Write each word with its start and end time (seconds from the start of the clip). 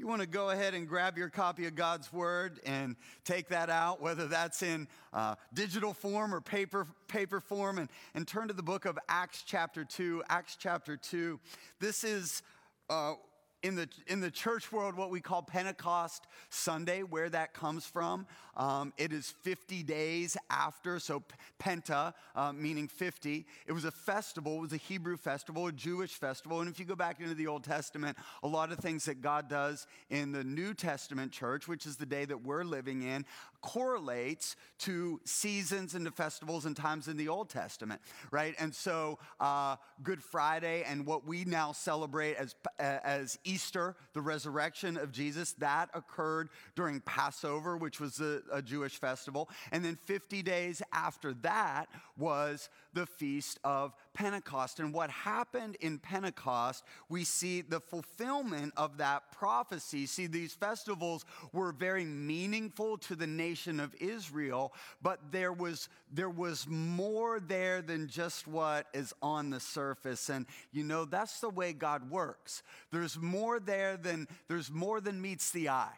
You 0.00 0.06
want 0.06 0.22
to 0.22 0.26
go 0.26 0.48
ahead 0.48 0.72
and 0.72 0.88
grab 0.88 1.18
your 1.18 1.28
copy 1.28 1.66
of 1.66 1.74
God's 1.74 2.10
Word 2.10 2.58
and 2.64 2.96
take 3.22 3.48
that 3.48 3.68
out, 3.68 4.00
whether 4.00 4.26
that's 4.26 4.62
in 4.62 4.88
uh, 5.12 5.34
digital 5.52 5.92
form 5.92 6.34
or 6.34 6.40
paper, 6.40 6.86
paper 7.06 7.38
form, 7.38 7.76
and, 7.76 7.90
and 8.14 8.26
turn 8.26 8.48
to 8.48 8.54
the 8.54 8.62
book 8.62 8.86
of 8.86 8.98
Acts 9.10 9.42
chapter 9.44 9.84
2. 9.84 10.22
Acts 10.30 10.56
chapter 10.58 10.96
2. 10.96 11.38
This 11.80 12.02
is. 12.02 12.42
Uh, 12.88 13.12
in 13.62 13.74
the, 13.74 13.88
in 14.06 14.20
the 14.20 14.30
church 14.30 14.72
world, 14.72 14.96
what 14.96 15.10
we 15.10 15.20
call 15.20 15.42
Pentecost 15.42 16.26
Sunday, 16.48 17.02
where 17.02 17.28
that 17.28 17.52
comes 17.52 17.84
from. 17.84 18.26
Um, 18.56 18.92
it 18.96 19.12
is 19.12 19.34
50 19.42 19.82
days 19.82 20.36
after, 20.50 20.98
so 20.98 21.22
Penta, 21.58 22.14
uh, 22.34 22.52
meaning 22.52 22.88
50. 22.88 23.46
It 23.66 23.72
was 23.72 23.84
a 23.84 23.90
festival, 23.90 24.56
it 24.56 24.60
was 24.60 24.72
a 24.72 24.78
Hebrew 24.78 25.16
festival, 25.16 25.66
a 25.66 25.72
Jewish 25.72 26.12
festival. 26.12 26.60
And 26.60 26.70
if 26.70 26.78
you 26.78 26.84
go 26.84 26.96
back 26.96 27.20
into 27.20 27.34
the 27.34 27.46
Old 27.46 27.64
Testament, 27.64 28.16
a 28.42 28.48
lot 28.48 28.72
of 28.72 28.78
things 28.78 29.04
that 29.04 29.22
God 29.22 29.48
does 29.48 29.86
in 30.08 30.32
the 30.32 30.44
New 30.44 30.74
Testament 30.74 31.32
church, 31.32 31.68
which 31.68 31.86
is 31.86 31.96
the 31.96 32.06
day 32.06 32.24
that 32.24 32.42
we're 32.42 32.64
living 32.64 33.02
in, 33.02 33.24
correlates 33.60 34.56
to 34.78 35.20
seasons 35.24 35.94
and 35.94 36.04
to 36.06 36.10
festivals 36.10 36.66
and 36.66 36.76
times 36.76 37.08
in 37.08 37.16
the 37.16 37.28
Old 37.28 37.50
Testament, 37.50 38.00
right? 38.30 38.54
And 38.58 38.74
so 38.74 39.18
uh, 39.38 39.76
Good 40.02 40.22
Friday 40.22 40.84
and 40.86 41.04
what 41.06 41.26
we 41.26 41.44
now 41.44 41.72
celebrate 41.72 42.36
as, 42.36 42.54
as 42.78 43.38
Easter, 43.44 43.96
the 44.12 44.20
resurrection 44.20 44.96
of 44.96 45.12
Jesus, 45.12 45.52
that 45.54 45.90
occurred 45.94 46.48
during 46.74 47.00
Passover, 47.00 47.76
which 47.76 48.00
was 48.00 48.20
a, 48.20 48.40
a 48.52 48.62
Jewish 48.62 48.98
festival. 48.98 49.48
And 49.72 49.84
then 49.84 49.96
50 49.96 50.42
days 50.42 50.82
after 50.92 51.34
that 51.34 51.88
was 52.16 52.68
the 52.92 53.06
Feast 53.06 53.58
of 53.64 53.94
Pentecost. 54.14 54.80
And 54.80 54.92
what 54.92 55.10
happened 55.10 55.76
in 55.80 55.98
Pentecost, 55.98 56.84
we 57.08 57.24
see 57.24 57.60
the 57.60 57.80
fulfillment 57.80 58.72
of 58.76 58.98
that 58.98 59.32
prophecy. 59.32 60.06
See, 60.06 60.26
these 60.26 60.52
festivals 60.52 61.24
were 61.52 61.72
very 61.72 62.04
meaningful 62.04 62.98
to 62.98 63.14
the 63.14 63.26
nation 63.26 63.80
of 63.80 63.94
Israel, 64.00 64.72
but 65.02 65.20
there 65.30 65.52
was, 65.52 65.88
there 66.12 66.30
was 66.30 66.66
more 66.68 67.40
there 67.40 67.82
than 67.82 68.08
just 68.08 68.46
what 68.46 68.86
is 68.92 69.14
on 69.22 69.50
the 69.50 69.60
surface. 69.60 70.28
And 70.28 70.46
you 70.72 70.84
know, 70.84 71.04
that's 71.04 71.40
the 71.40 71.50
way 71.50 71.72
God 71.72 72.10
works. 72.10 72.62
There's 72.90 73.18
more 73.18 73.60
there 73.60 73.96
than, 73.96 74.28
there's 74.48 74.70
more 74.70 75.00
than 75.00 75.20
meets 75.20 75.50
the 75.50 75.68
eye 75.68 75.96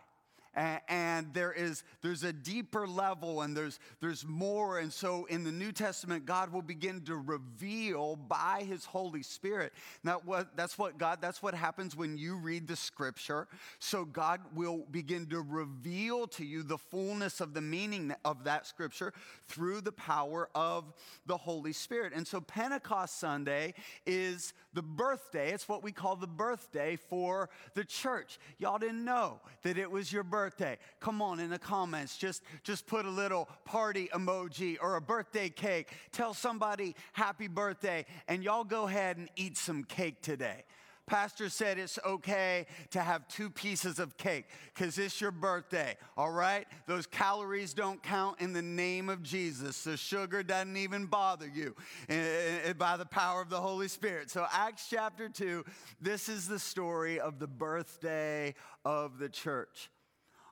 and, 0.54 1.32
there 1.32 1.52
is 1.52 1.84
there's 2.02 2.24
a 2.24 2.32
deeper 2.32 2.86
level 2.86 3.42
and 3.42 3.56
there's 3.56 3.78
there's 4.00 4.26
more. 4.26 4.78
And 4.78 4.92
so 4.92 5.24
in 5.26 5.44
the 5.44 5.52
new 5.52 5.72
testament 5.72 6.26
god 6.26 6.52
will 6.52 6.62
begin 6.62 7.00
to 7.02 7.16
reveal 7.16 8.16
by 8.16 8.64
his 8.68 8.84
holy 8.84 9.22
spirit. 9.22 9.72
Now 10.02 10.20
what 10.24 10.56
that's 10.56 10.76
what 10.76 10.98
god 10.98 11.18
that's 11.20 11.42
what 11.42 11.54
happens 11.54 11.96
when 11.96 12.18
you 12.18 12.36
read 12.36 12.66
the 12.66 12.76
scripture. 12.76 13.46
So 13.78 14.04
god 14.04 14.40
will 14.54 14.84
begin 14.90 15.26
to 15.26 15.40
reveal 15.40 16.26
to 16.28 16.44
you 16.44 16.62
the 16.62 16.78
fullness 16.78 17.40
of 17.40 17.54
the 17.54 17.60
meaning 17.60 18.14
of 18.24 18.44
that 18.44 18.66
scripture 18.66 19.12
through 19.48 19.80
the 19.80 19.92
power 19.92 20.48
of 20.54 20.92
the 21.26 21.36
holy 21.36 21.72
spirit. 21.72 22.12
And 22.14 22.26
so 22.26 22.40
pentecost 22.40 23.18
sunday 23.18 23.74
is 24.06 24.52
the 24.74 24.82
birthday. 24.82 25.52
It's 25.52 25.68
what 25.68 25.82
we 25.82 25.92
call 25.92 26.16
the 26.16 26.26
birthday 26.26 26.96
for 26.96 27.48
the 27.74 27.84
church. 27.84 28.38
Y'all 28.58 28.78
didn't 28.78 29.04
know 29.04 29.40
that 29.62 29.78
it 29.78 29.90
was 29.90 30.12
your 30.12 30.24
birthday 30.24 30.41
birthday? 30.42 30.76
Come 30.98 31.22
on 31.22 31.38
in 31.38 31.50
the 31.50 31.58
comments, 31.58 32.16
just, 32.16 32.42
just 32.64 32.84
put 32.88 33.06
a 33.06 33.10
little 33.10 33.48
party 33.64 34.08
emoji 34.12 34.76
or 34.82 34.96
a 34.96 35.00
birthday 35.00 35.48
cake. 35.48 35.92
Tell 36.10 36.34
somebody 36.34 36.96
happy 37.12 37.46
birthday, 37.46 38.04
and 38.26 38.42
y'all 38.42 38.64
go 38.64 38.88
ahead 38.88 39.18
and 39.18 39.28
eat 39.36 39.56
some 39.56 39.84
cake 39.84 40.20
today. 40.20 40.64
Pastor 41.06 41.48
said 41.48 41.78
it's 41.78 41.98
okay 42.04 42.66
to 42.90 43.00
have 43.00 43.28
two 43.28 43.50
pieces 43.50 44.00
of 44.00 44.16
cake 44.16 44.46
because 44.74 44.98
it's 44.98 45.20
your 45.20 45.30
birthday, 45.30 45.96
all 46.16 46.32
right? 46.32 46.66
Those 46.86 47.06
calories 47.06 47.72
don't 47.72 48.02
count 48.02 48.40
in 48.40 48.52
the 48.52 48.62
name 48.62 49.08
of 49.08 49.22
Jesus. 49.22 49.84
The 49.84 49.96
sugar 49.96 50.42
doesn't 50.42 50.76
even 50.76 51.06
bother 51.06 51.46
you 51.46 51.76
eh, 52.08 52.58
eh, 52.64 52.72
by 52.72 52.96
the 52.96 53.06
power 53.06 53.40
of 53.42 53.48
the 53.48 53.60
Holy 53.60 53.88
Spirit. 53.88 54.28
So, 54.28 54.44
Acts 54.52 54.88
chapter 54.90 55.28
2, 55.28 55.64
this 56.00 56.28
is 56.28 56.48
the 56.48 56.58
story 56.58 57.20
of 57.20 57.38
the 57.38 57.48
birthday 57.48 58.54
of 58.84 59.18
the 59.18 59.28
church. 59.28 59.90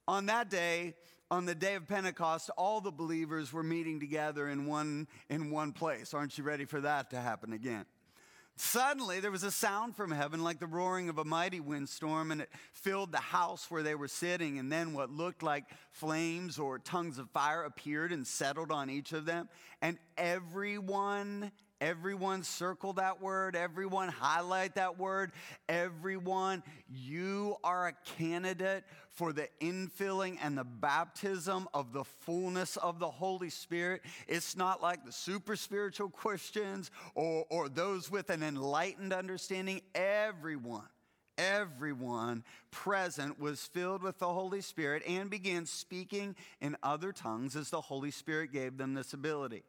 On 0.09 0.27
that 0.27 0.51
day, 0.51 0.95
on 1.31 1.45
the 1.45 1.55
day 1.55 1.77
of 1.77 1.87
Pentecost, 1.87 2.51
all 2.57 2.81
the 2.81 2.91
believers 2.91 3.53
were 3.53 3.63
meeting 3.63 4.01
together 4.01 4.49
in 4.49 4.67
one, 4.67 5.07
in 5.29 5.51
one 5.51 5.73
place. 5.73 6.13
Aren't 6.13 6.37
you 6.37 6.45
ready 6.45 6.65
for 6.65 6.81
that 6.81 7.11
to 7.11 7.21
happen 7.21 7.53
again? 7.53 7.85
Suddenly, 8.57 9.21
there 9.21 9.31
was 9.31 9.43
a 9.43 9.51
sound 9.51 9.97
from 9.97 10.11
heaven 10.11 10.43
like 10.43 10.59
the 10.59 10.67
roaring 10.67 11.09
of 11.09 11.17
a 11.17 11.25
mighty 11.25 11.61
windstorm, 11.61 12.31
and 12.31 12.43
it 12.43 12.51
filled 12.73 13.11
the 13.11 13.19
house 13.19 13.71
where 13.71 13.83
they 13.83 13.95
were 13.95 14.09
sitting. 14.09 14.59
And 14.59 14.71
then 14.71 14.93
what 14.93 15.11
looked 15.11 15.43
like 15.43 15.65
flames 15.93 16.59
or 16.59 16.79
tongues 16.79 17.19
of 17.19 17.31
fire 17.31 17.63
appeared 17.63 18.13
and 18.13 18.27
settled 18.27 18.71
on 18.71 18.91
each 18.91 19.13
of 19.13 19.25
them. 19.25 19.49
And 19.81 19.99
everyone 20.19 21.53
Everyone 21.81 22.43
circle 22.43 22.93
that 22.95 23.23
word. 23.23 23.57
Everyone 23.57 24.09
highlight 24.09 24.75
that 24.75 24.99
word. 24.99 25.33
Everyone, 25.69 26.63
you 26.89 27.57
are 27.65 27.89
a 27.89 27.93
candidate 28.19 28.85
for 29.11 29.33
the 29.33 29.49
infilling 29.61 30.37
and 30.43 30.59
the 30.59 30.65
baptism 30.65 31.69
of 31.73 31.93
the 31.93 32.05
fullness 32.05 32.77
of 32.77 32.99
the 32.99 33.11
Holy 33.11 33.51
Spirit. 33.51 34.03
It's 34.29 34.57
not 34.57 34.83
like 34.83 35.05
the 35.05 35.13
super 35.13 35.57
spiritual 35.57 36.11
Christians 36.11 36.91
or, 37.15 37.47
or 37.49 37.69
those 37.69 38.11
with 38.11 38.31
an 38.31 38.43
enlightened 38.43 39.13
understanding. 39.13 39.81
Everyone 39.95 40.89
everyone 41.41 42.45
present 42.71 43.41
was 43.41 43.63
filled 43.63 44.03
with 44.03 44.19
the 44.19 44.29
Holy 44.29 44.61
Spirit 44.61 45.03
and 45.09 45.31
began 45.31 45.65
speaking 45.65 46.37
in 46.61 46.77
other 46.83 47.13
tongues 47.13 47.57
as 47.57 47.71
the 47.71 47.81
Holy 47.81 48.11
Spirit 48.11 48.53
gave 48.53 48.77
them 48.77 48.93
this 48.93 49.15
ability. 49.15 49.65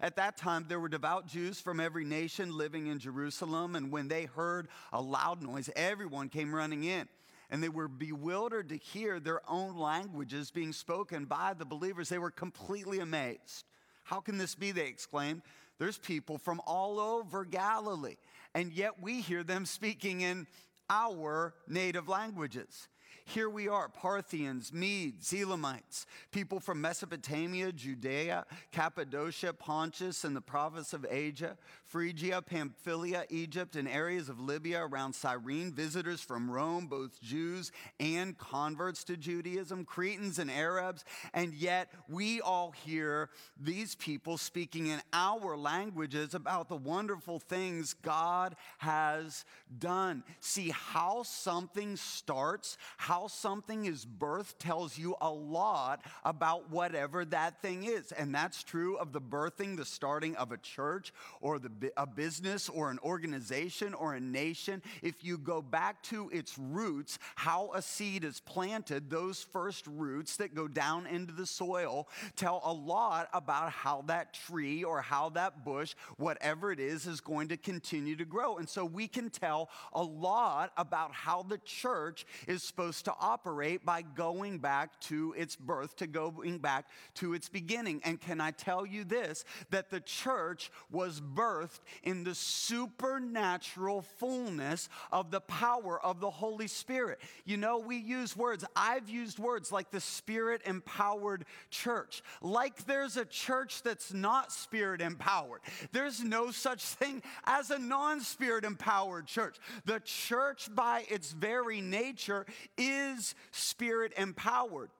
At 0.00 0.16
that 0.16 0.36
time, 0.36 0.66
there 0.68 0.80
were 0.80 0.88
devout 0.88 1.26
Jews 1.26 1.60
from 1.60 1.80
every 1.80 2.04
nation 2.04 2.56
living 2.56 2.86
in 2.86 2.98
Jerusalem, 2.98 3.76
and 3.76 3.90
when 3.90 4.08
they 4.08 4.24
heard 4.24 4.68
a 4.92 5.00
loud 5.00 5.42
noise, 5.42 5.70
everyone 5.76 6.28
came 6.28 6.54
running 6.54 6.84
in. 6.84 7.08
And 7.50 7.62
they 7.62 7.68
were 7.68 7.88
bewildered 7.88 8.70
to 8.70 8.76
hear 8.76 9.20
their 9.20 9.42
own 9.48 9.76
languages 9.76 10.50
being 10.50 10.72
spoken 10.72 11.26
by 11.26 11.52
the 11.52 11.66
believers. 11.66 12.08
They 12.08 12.18
were 12.18 12.30
completely 12.30 13.00
amazed. 13.00 13.64
How 14.04 14.20
can 14.20 14.38
this 14.38 14.54
be? 14.54 14.72
They 14.72 14.86
exclaimed. 14.86 15.42
There's 15.78 15.98
people 15.98 16.38
from 16.38 16.60
all 16.66 16.98
over 16.98 17.44
Galilee, 17.44 18.16
and 18.54 18.72
yet 18.72 19.02
we 19.02 19.20
hear 19.20 19.42
them 19.42 19.66
speaking 19.66 20.22
in 20.22 20.46
our 20.88 21.54
native 21.68 22.08
languages. 22.08 22.88
Here 23.24 23.48
we 23.48 23.68
are 23.68 23.88
Parthians, 23.88 24.72
Medes, 24.72 25.32
Elamites, 25.32 26.06
people 26.30 26.60
from 26.60 26.80
Mesopotamia, 26.80 27.72
Judea, 27.72 28.44
Cappadocia, 28.72 29.52
Pontus, 29.52 30.24
and 30.24 30.34
the 30.34 30.40
province 30.40 30.92
of 30.92 31.06
Asia, 31.08 31.56
Phrygia, 31.92 32.40
Pamphylia, 32.40 33.26
Egypt, 33.28 33.76
and 33.76 33.86
areas 33.86 34.30
of 34.30 34.40
Libya 34.40 34.80
around 34.80 35.14
Cyrene, 35.14 35.70
visitors 35.70 36.22
from 36.22 36.50
Rome, 36.50 36.86
both 36.86 37.20
Jews 37.20 37.70
and 38.00 38.38
converts 38.38 39.04
to 39.04 39.16
Judaism, 39.18 39.84
Cretans 39.84 40.38
and 40.38 40.50
Arabs, 40.50 41.04
and 41.34 41.52
yet 41.52 41.90
we 42.08 42.40
all 42.40 42.70
hear 42.70 43.28
these 43.60 43.94
people 43.94 44.38
speaking 44.38 44.86
in 44.86 45.02
our 45.12 45.54
languages 45.54 46.34
about 46.34 46.70
the 46.70 46.76
wonderful 46.76 47.38
things 47.38 47.92
God 47.92 48.56
has 48.78 49.44
done. 49.78 50.24
See 50.40 50.70
how 50.70 51.24
something 51.24 51.96
starts, 51.96 52.78
how 52.96 53.26
something 53.26 53.84
is 53.84 54.06
birthed 54.06 54.54
tells 54.58 54.96
you 54.96 55.14
a 55.20 55.28
lot 55.28 56.00
about 56.24 56.70
whatever 56.70 57.26
that 57.26 57.60
thing 57.60 57.84
is. 57.84 58.12
And 58.12 58.34
that's 58.34 58.62
true 58.62 58.96
of 58.96 59.12
the 59.12 59.20
birthing, 59.20 59.76
the 59.76 59.84
starting 59.84 60.36
of 60.36 60.52
a 60.52 60.56
church 60.56 61.12
or 61.42 61.58
the, 61.58 61.70
a 61.96 62.06
business 62.06 62.68
or 62.68 62.90
an 62.90 62.98
organization 63.00 63.94
or 63.94 64.14
a 64.14 64.20
nation. 64.20 64.82
If 65.02 65.24
you 65.24 65.38
go 65.38 65.62
back 65.62 66.02
to 66.04 66.30
its 66.30 66.58
roots, 66.58 67.18
how 67.36 67.70
a 67.74 67.82
seed 67.82 68.24
is 68.24 68.40
planted, 68.40 69.10
those 69.10 69.42
first 69.42 69.86
roots 69.86 70.36
that 70.36 70.54
go 70.54 70.68
down 70.68 71.06
into 71.06 71.32
the 71.32 71.46
soil 71.46 72.08
tell 72.36 72.60
a 72.64 72.72
lot 72.72 73.28
about 73.32 73.70
how 73.70 74.02
that 74.06 74.34
tree 74.34 74.84
or 74.84 75.00
how 75.00 75.30
that 75.30 75.64
bush, 75.64 75.94
whatever 76.16 76.72
it 76.72 76.80
is, 76.80 77.06
is 77.06 77.20
going 77.20 77.48
to 77.48 77.56
continue 77.56 78.16
to 78.16 78.24
grow. 78.24 78.58
And 78.58 78.68
so 78.68 78.84
we 78.84 79.08
can 79.08 79.30
tell 79.30 79.70
a 79.92 80.02
lot 80.02 80.72
about 80.76 81.12
how 81.12 81.42
the 81.42 81.58
church 81.58 82.26
is 82.46 82.62
supposed 82.62 83.04
to 83.06 83.14
operate 83.20 83.84
by 83.84 84.02
going 84.02 84.58
back 84.58 85.00
to 85.02 85.34
its 85.36 85.56
birth, 85.56 85.96
to 85.96 86.06
going 86.06 86.58
back 86.58 86.86
to 87.14 87.34
its 87.34 87.48
beginning. 87.48 88.00
And 88.04 88.20
can 88.20 88.40
I 88.40 88.50
tell 88.50 88.86
you 88.86 89.04
this 89.04 89.44
that 89.70 89.90
the 89.90 90.00
church 90.00 90.70
was 90.90 91.20
birthed 91.20 91.71
in 92.02 92.24
the 92.24 92.34
supernatural 92.34 94.02
fullness 94.18 94.88
of 95.10 95.30
the 95.30 95.40
power 95.40 96.04
of 96.04 96.20
the 96.20 96.30
Holy 96.30 96.66
Spirit. 96.66 97.20
You 97.44 97.56
know, 97.56 97.78
we 97.78 97.96
use 97.96 98.36
words, 98.36 98.64
I've 98.74 99.08
used 99.08 99.38
words 99.38 99.72
like 99.72 99.90
the 99.90 100.00
spirit 100.00 100.62
empowered 100.66 101.44
church, 101.70 102.22
like 102.40 102.84
there's 102.86 103.16
a 103.16 103.24
church 103.24 103.82
that's 103.82 104.12
not 104.12 104.52
spirit 104.52 105.00
empowered. 105.00 105.60
There's 105.92 106.22
no 106.22 106.50
such 106.50 106.82
thing 106.82 107.22
as 107.44 107.70
a 107.70 107.78
non 107.78 108.20
spirit 108.20 108.64
empowered 108.64 109.26
church. 109.26 109.56
The 109.84 110.00
church, 110.00 110.68
by 110.74 111.04
its 111.08 111.32
very 111.32 111.80
nature, 111.80 112.46
is 112.76 113.34
spirit 113.50 114.12
empowered. 114.16 114.90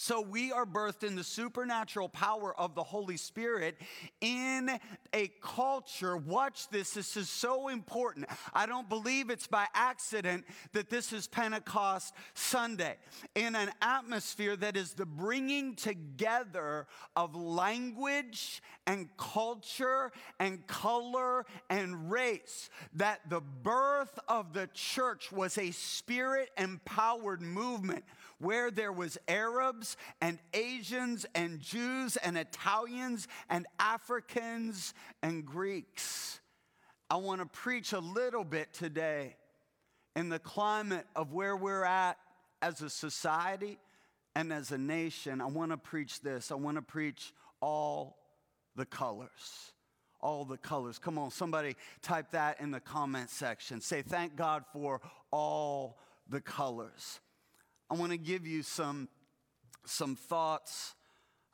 So 0.00 0.20
we 0.20 0.52
are 0.52 0.64
birthed 0.64 1.02
in 1.02 1.16
the 1.16 1.24
supernatural 1.24 2.08
power 2.08 2.54
of 2.58 2.76
the 2.76 2.84
Holy 2.84 3.16
Spirit 3.16 3.76
in 4.20 4.70
a 5.12 5.26
culture. 5.42 6.16
Watch 6.16 6.68
this, 6.68 6.92
this 6.92 7.16
is 7.16 7.28
so 7.28 7.66
important. 7.66 8.26
I 8.54 8.66
don't 8.66 8.88
believe 8.88 9.28
it's 9.28 9.48
by 9.48 9.66
accident 9.74 10.44
that 10.72 10.88
this 10.88 11.12
is 11.12 11.26
Pentecost 11.26 12.14
Sunday. 12.34 12.94
In 13.34 13.56
an 13.56 13.72
atmosphere 13.82 14.54
that 14.56 14.76
is 14.76 14.92
the 14.92 15.04
bringing 15.04 15.74
together 15.74 16.86
of 17.16 17.34
language 17.34 18.62
and 18.86 19.08
culture 19.16 20.12
and 20.38 20.64
color 20.68 21.44
and 21.70 22.08
race, 22.08 22.70
that 22.94 23.28
the 23.28 23.40
birth 23.40 24.16
of 24.28 24.52
the 24.52 24.68
church 24.74 25.32
was 25.32 25.58
a 25.58 25.72
spirit 25.72 26.50
empowered 26.56 27.42
movement 27.42 28.04
where 28.38 28.70
there 28.70 28.92
was 28.92 29.18
Arabs 29.26 29.96
and 30.20 30.38
Asians 30.54 31.26
and 31.34 31.60
Jews 31.60 32.16
and 32.16 32.38
Italians 32.38 33.28
and 33.48 33.66
Africans 33.78 34.94
and 35.22 35.44
Greeks. 35.44 36.40
I 37.10 37.16
want 37.16 37.40
to 37.40 37.46
preach 37.46 37.92
a 37.92 37.98
little 37.98 38.44
bit 38.44 38.72
today 38.72 39.36
in 40.14 40.28
the 40.28 40.38
climate 40.38 41.06
of 41.16 41.32
where 41.32 41.56
we're 41.56 41.84
at 41.84 42.18
as 42.60 42.82
a 42.82 42.90
society 42.90 43.78
and 44.34 44.52
as 44.52 44.72
a 44.72 44.78
nation. 44.78 45.40
I 45.40 45.46
want 45.46 45.70
to 45.70 45.76
preach 45.76 46.20
this. 46.20 46.52
I 46.52 46.54
want 46.54 46.76
to 46.76 46.82
preach 46.82 47.32
all 47.60 48.18
the 48.76 48.84
colors. 48.84 49.72
All 50.20 50.44
the 50.44 50.56
colors. 50.56 50.98
Come 50.98 51.18
on, 51.18 51.30
somebody 51.30 51.76
type 52.02 52.32
that 52.32 52.60
in 52.60 52.70
the 52.70 52.80
comment 52.80 53.30
section. 53.30 53.80
Say, 53.80 54.02
thank 54.02 54.36
God 54.36 54.64
for 54.72 55.00
all 55.30 55.98
the 56.28 56.40
colors. 56.40 57.20
I 57.90 57.94
want 57.94 58.12
to 58.12 58.18
give 58.18 58.46
you 58.46 58.62
some, 58.62 59.08
some 59.86 60.14
thoughts 60.14 60.94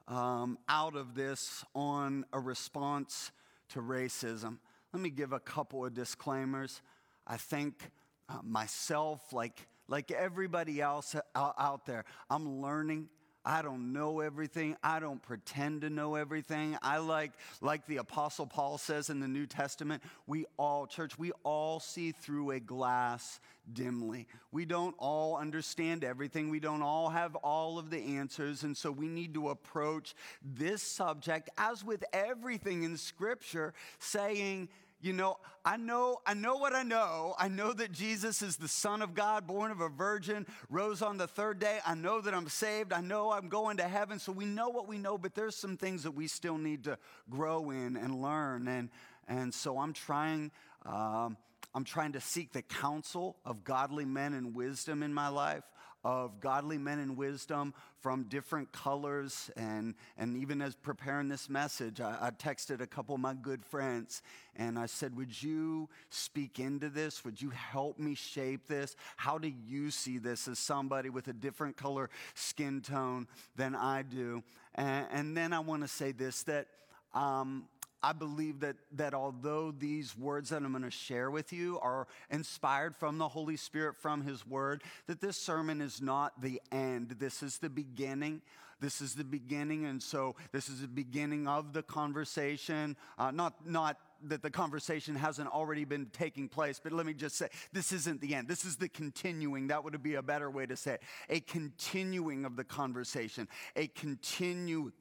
um, 0.08 0.58
out 0.68 0.96
of 0.96 1.14
this 1.14 1.64
on 1.76 2.24
a 2.32 2.40
response 2.40 3.30
to 3.68 3.80
racism. 3.80 4.58
Let 4.92 5.00
me 5.00 5.10
give 5.10 5.32
a 5.32 5.38
couple 5.38 5.86
of 5.86 5.94
disclaimers. 5.94 6.82
I 7.24 7.36
think 7.36 7.90
uh, 8.28 8.38
myself, 8.42 9.32
like, 9.32 9.68
like 9.86 10.10
everybody 10.10 10.80
else 10.80 11.14
out 11.36 11.86
there, 11.86 12.04
I'm 12.28 12.60
learning. 12.60 13.08
I 13.44 13.62
don't 13.62 13.92
know 13.92 14.20
everything. 14.20 14.76
I 14.82 15.00
don't 15.00 15.20
pretend 15.22 15.82
to 15.82 15.90
know 15.90 16.14
everything. 16.14 16.78
I 16.82 16.98
like, 16.98 17.32
like 17.60 17.86
the 17.86 17.98
Apostle 17.98 18.46
Paul 18.46 18.78
says 18.78 19.10
in 19.10 19.20
the 19.20 19.28
New 19.28 19.46
Testament, 19.46 20.02
we 20.26 20.46
all, 20.58 20.86
church, 20.86 21.18
we 21.18 21.32
all 21.42 21.80
see 21.80 22.12
through 22.12 22.52
a 22.52 22.60
glass 22.60 23.40
dimly. 23.72 24.26
We 24.52 24.64
don't 24.64 24.94
all 24.98 25.36
understand 25.36 26.04
everything. 26.04 26.50
We 26.50 26.60
don't 26.60 26.82
all 26.82 27.10
have 27.10 27.34
all 27.36 27.78
of 27.78 27.90
the 27.90 28.16
answers. 28.16 28.62
And 28.62 28.76
so 28.76 28.90
we 28.90 29.08
need 29.08 29.34
to 29.34 29.50
approach 29.50 30.14
this 30.42 30.82
subject, 30.82 31.50
as 31.56 31.84
with 31.84 32.04
everything 32.12 32.82
in 32.82 32.96
Scripture, 32.96 33.74
saying, 33.98 34.68
you 35.04 35.12
know, 35.12 35.36
I 35.66 35.76
know, 35.76 36.22
I 36.26 36.32
know 36.32 36.56
what 36.56 36.72
I 36.72 36.82
know. 36.82 37.34
I 37.38 37.48
know 37.48 37.74
that 37.74 37.92
Jesus 37.92 38.40
is 38.40 38.56
the 38.56 38.68
Son 38.68 39.02
of 39.02 39.14
God, 39.14 39.46
born 39.46 39.70
of 39.70 39.82
a 39.82 39.90
virgin, 39.90 40.46
rose 40.70 41.02
on 41.02 41.18
the 41.18 41.26
third 41.26 41.58
day. 41.58 41.78
I 41.86 41.94
know 41.94 42.22
that 42.22 42.32
I'm 42.32 42.48
saved. 42.48 42.90
I 42.90 43.02
know 43.02 43.30
I'm 43.30 43.50
going 43.50 43.76
to 43.76 43.82
heaven. 43.82 44.18
So 44.18 44.32
we 44.32 44.46
know 44.46 44.70
what 44.70 44.88
we 44.88 44.96
know, 44.96 45.18
but 45.18 45.34
there's 45.34 45.56
some 45.56 45.76
things 45.76 46.04
that 46.04 46.12
we 46.12 46.26
still 46.26 46.56
need 46.56 46.84
to 46.84 46.96
grow 47.28 47.70
in 47.70 47.98
and 47.98 48.22
learn. 48.22 48.66
And, 48.66 48.88
and 49.28 49.52
so 49.52 49.78
I'm 49.78 49.92
trying, 49.92 50.50
um, 50.86 51.36
I'm 51.74 51.84
trying 51.84 52.12
to 52.12 52.20
seek 52.22 52.52
the 52.52 52.62
counsel 52.62 53.36
of 53.44 53.62
godly 53.62 54.06
men 54.06 54.32
and 54.32 54.54
wisdom 54.54 55.02
in 55.02 55.12
my 55.12 55.28
life 55.28 55.64
of 56.04 56.38
godly 56.40 56.76
men 56.76 56.98
and 56.98 57.16
wisdom 57.16 57.72
from 58.00 58.24
different 58.24 58.70
colors. 58.72 59.50
And, 59.56 59.94
and 60.18 60.36
even 60.36 60.60
as 60.60 60.74
preparing 60.74 61.28
this 61.28 61.48
message, 61.48 62.00
I, 62.00 62.16
I, 62.20 62.30
texted 62.30 62.80
a 62.80 62.86
couple 62.86 63.14
of 63.14 63.20
my 63.20 63.32
good 63.34 63.64
friends 63.64 64.20
and 64.56 64.78
I 64.78 64.86
said, 64.86 65.16
Would 65.16 65.42
you 65.42 65.88
speak 66.10 66.60
into 66.60 66.90
this? 66.90 67.24
Would 67.24 67.40
you 67.40 67.50
help 67.50 67.98
me 67.98 68.14
shape 68.14 68.66
this? 68.66 68.96
How 69.16 69.38
do 69.38 69.50
you 69.66 69.90
see 69.90 70.18
this 70.18 70.46
as 70.46 70.58
somebody 70.58 71.08
with 71.08 71.28
a 71.28 71.32
different 71.32 71.76
color 71.76 72.10
skin 72.34 72.82
tone 72.82 73.26
than 73.56 73.74
I 73.74 74.02
do? 74.02 74.42
And, 74.74 75.06
and 75.10 75.36
then 75.36 75.52
I 75.52 75.60
want 75.60 75.82
to 75.82 75.88
say 75.88 76.12
this 76.12 76.42
that. 76.44 76.66
Um, 77.14 77.68
I 78.04 78.12
believe 78.12 78.60
that, 78.60 78.76
that 78.92 79.14
although 79.14 79.70
these 79.70 80.14
words 80.14 80.50
that 80.50 80.62
I'm 80.62 80.72
going 80.72 80.82
to 80.82 80.90
share 80.90 81.30
with 81.30 81.54
you 81.54 81.78
are 81.80 82.06
inspired 82.30 82.94
from 82.94 83.16
the 83.16 83.28
Holy 83.28 83.56
Spirit, 83.56 83.96
from 83.96 84.20
His 84.20 84.46
Word, 84.46 84.82
that 85.06 85.22
this 85.22 85.38
sermon 85.38 85.80
is 85.80 86.02
not 86.02 86.38
the 86.42 86.60
end. 86.70 87.16
This 87.18 87.42
is 87.42 87.56
the 87.56 87.70
beginning. 87.70 88.42
This 88.78 89.00
is 89.00 89.14
the 89.14 89.24
beginning. 89.24 89.86
And 89.86 90.02
so 90.02 90.36
this 90.52 90.68
is 90.68 90.82
the 90.82 90.86
beginning 90.86 91.48
of 91.48 91.72
the 91.72 91.82
conversation. 91.82 92.94
Uh, 93.16 93.30
not, 93.30 93.66
not 93.66 93.96
that 94.24 94.42
the 94.42 94.50
conversation 94.50 95.14
hasn't 95.14 95.48
already 95.48 95.86
been 95.86 96.06
taking 96.12 96.46
place, 96.46 96.78
but 96.82 96.92
let 96.92 97.06
me 97.06 97.14
just 97.14 97.36
say 97.36 97.48
this 97.72 97.90
isn't 97.90 98.20
the 98.20 98.34
end. 98.34 98.48
This 98.48 98.66
is 98.66 98.76
the 98.76 98.90
continuing. 98.90 99.68
That 99.68 99.82
would 99.82 100.02
be 100.02 100.16
a 100.16 100.22
better 100.22 100.50
way 100.50 100.66
to 100.66 100.76
say 100.76 100.94
it. 100.94 101.02
A 101.30 101.40
continuing 101.40 102.44
of 102.44 102.56
the 102.56 102.64
conversation, 102.64 103.48
a 103.76 103.86
continue 103.86 104.92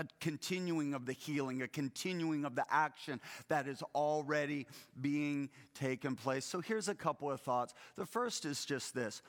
a 0.00 0.06
continuing 0.18 0.94
of 0.94 1.04
the 1.04 1.12
healing, 1.12 1.60
a 1.60 1.68
continuing 1.68 2.46
of 2.46 2.54
the 2.54 2.64
action 2.70 3.20
that 3.48 3.68
is 3.68 3.82
already 3.94 4.66
being 5.00 5.50
taken 5.74 6.16
place. 6.16 6.46
So 6.46 6.60
here's 6.60 6.88
a 6.88 6.94
couple 6.94 7.30
of 7.30 7.40
thoughts. 7.42 7.74
The 7.96 8.06
first 8.06 8.46
is 8.46 8.64
just 8.64 8.94
this 8.94 9.22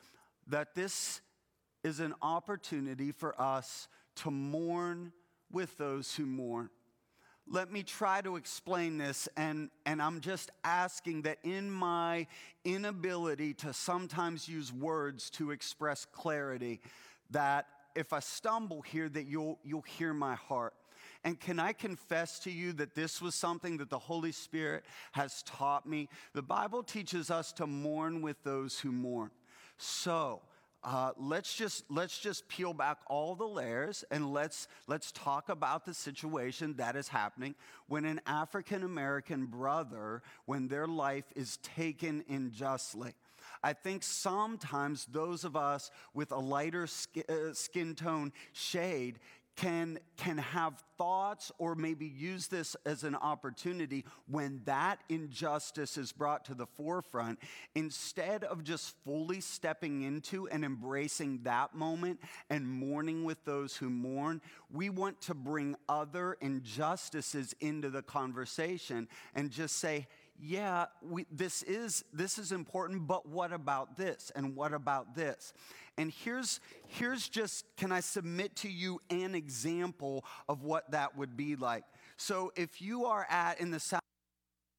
that 0.47 0.73
this 0.73 1.21
is 1.83 1.99
an 1.99 2.13
opportunity 2.21 3.11
for 3.11 3.39
us 3.39 3.87
to 4.15 4.31
mourn 4.31 5.11
with 5.51 5.77
those 5.77 6.15
who 6.15 6.25
mourn. 6.25 6.69
Let 7.47 7.71
me 7.71 7.83
try 7.83 8.21
to 8.21 8.37
explain 8.37 8.97
this, 8.97 9.27
and, 9.35 9.69
and 9.85 10.01
I'm 10.01 10.21
just 10.21 10.51
asking 10.63 11.23
that 11.23 11.37
in 11.43 11.69
my 11.69 12.27
inability 12.63 13.53
to 13.55 13.73
sometimes 13.73 14.47
use 14.47 14.71
words 14.71 15.29
to 15.31 15.51
express 15.51 16.05
clarity, 16.05 16.79
that 17.31 17.67
if 17.95 18.13
I 18.13 18.19
stumble 18.19 18.81
here, 18.81 19.09
that 19.09 19.27
you'll, 19.27 19.59
you'll 19.63 19.81
hear 19.81 20.13
my 20.13 20.35
heart. 20.35 20.73
And 21.23 21.39
can 21.39 21.59
I 21.59 21.73
confess 21.73 22.39
to 22.39 22.51
you 22.51 22.73
that 22.73 22.95
this 22.95 23.21
was 23.21 23.35
something 23.35 23.77
that 23.77 23.89
the 23.89 23.99
Holy 23.99 24.31
Spirit 24.31 24.83
has 25.11 25.43
taught 25.43 25.85
me? 25.85 26.09
The 26.33 26.41
Bible 26.41 26.83
teaches 26.83 27.29
us 27.29 27.53
to 27.53 27.67
mourn 27.67 28.21
with 28.21 28.43
those 28.43 28.79
who 28.79 28.91
mourn. 28.91 29.29
So, 29.77 30.41
uh, 30.83 31.11
let's 31.17 31.55
just 31.55 31.83
let's 31.91 32.17
just 32.17 32.47
peel 32.47 32.73
back 32.73 32.97
all 33.05 33.35
the 33.35 33.47
layers 33.47 34.03
and 34.09 34.33
let's 34.33 34.67
let's 34.87 35.11
talk 35.11 35.49
about 35.49 35.85
the 35.85 35.93
situation 35.93 36.73
that 36.77 36.95
is 36.95 37.07
happening 37.07 37.53
when 37.87 38.03
an 38.03 38.19
African 38.25 38.83
American 38.83 39.45
brother 39.45 40.23
when 40.45 40.67
their 40.67 40.87
life 40.87 41.25
is 41.35 41.57
taken 41.57 42.23
unjustly. 42.27 43.13
I 43.63 43.73
think 43.73 44.03
sometimes 44.03 45.05
those 45.05 45.43
of 45.43 45.55
us 45.55 45.91
with 46.13 46.31
a 46.31 46.39
lighter 46.39 46.87
skin, 46.87 47.23
uh, 47.29 47.93
tone 47.95 48.33
shade 48.53 49.19
can, 49.55 49.99
can 50.17 50.37
have 50.37 50.83
thoughts 50.97 51.51
or 51.57 51.75
maybe 51.75 52.05
use 52.05 52.47
this 52.47 52.75
as 52.85 53.03
an 53.03 53.15
opportunity 53.15 54.05
when 54.27 54.61
that 54.65 54.99
injustice 55.09 55.97
is 55.97 56.11
brought 56.11 56.45
to 56.45 56.55
the 56.55 56.65
forefront, 56.65 57.37
instead 57.75 58.43
of 58.43 58.63
just 58.63 58.95
fully 59.03 59.41
stepping 59.41 60.03
into 60.03 60.47
and 60.47 60.63
embracing 60.63 61.41
that 61.43 61.75
moment 61.75 62.19
and 62.49 62.67
mourning 62.67 63.23
with 63.23 63.43
those 63.45 63.75
who 63.75 63.89
mourn, 63.89 64.41
we 64.71 64.89
want 64.89 65.21
to 65.21 65.33
bring 65.33 65.75
other 65.89 66.37
injustices 66.41 67.53
into 67.59 67.89
the 67.89 68.01
conversation 68.01 69.07
and 69.35 69.51
just 69.51 69.77
say, 69.77 70.07
yeah, 70.43 70.85
we, 71.03 71.27
this, 71.31 71.61
is, 71.63 72.03
this 72.11 72.39
is 72.39 72.51
important, 72.51 73.07
but 73.07 73.29
what 73.29 73.53
about 73.53 73.95
this? 73.95 74.31
And 74.35 74.55
what 74.55 74.73
about 74.73 75.15
this? 75.15 75.53
And 75.97 76.11
here's, 76.11 76.59
here's 76.87 77.29
just, 77.29 77.65
can 77.77 77.91
I 77.91 77.99
submit 77.99 78.55
to 78.57 78.69
you 78.69 78.99
an 79.11 79.35
example 79.35 80.25
of 80.49 80.63
what 80.63 80.89
that 80.91 81.15
would 81.15 81.37
be 81.37 81.55
like? 81.55 81.83
So 82.17 82.51
if 82.55 82.81
you 82.81 83.05
are 83.05 83.27
at, 83.29 83.59
in 83.59 83.69
the 83.69 83.79
South, 83.79 84.01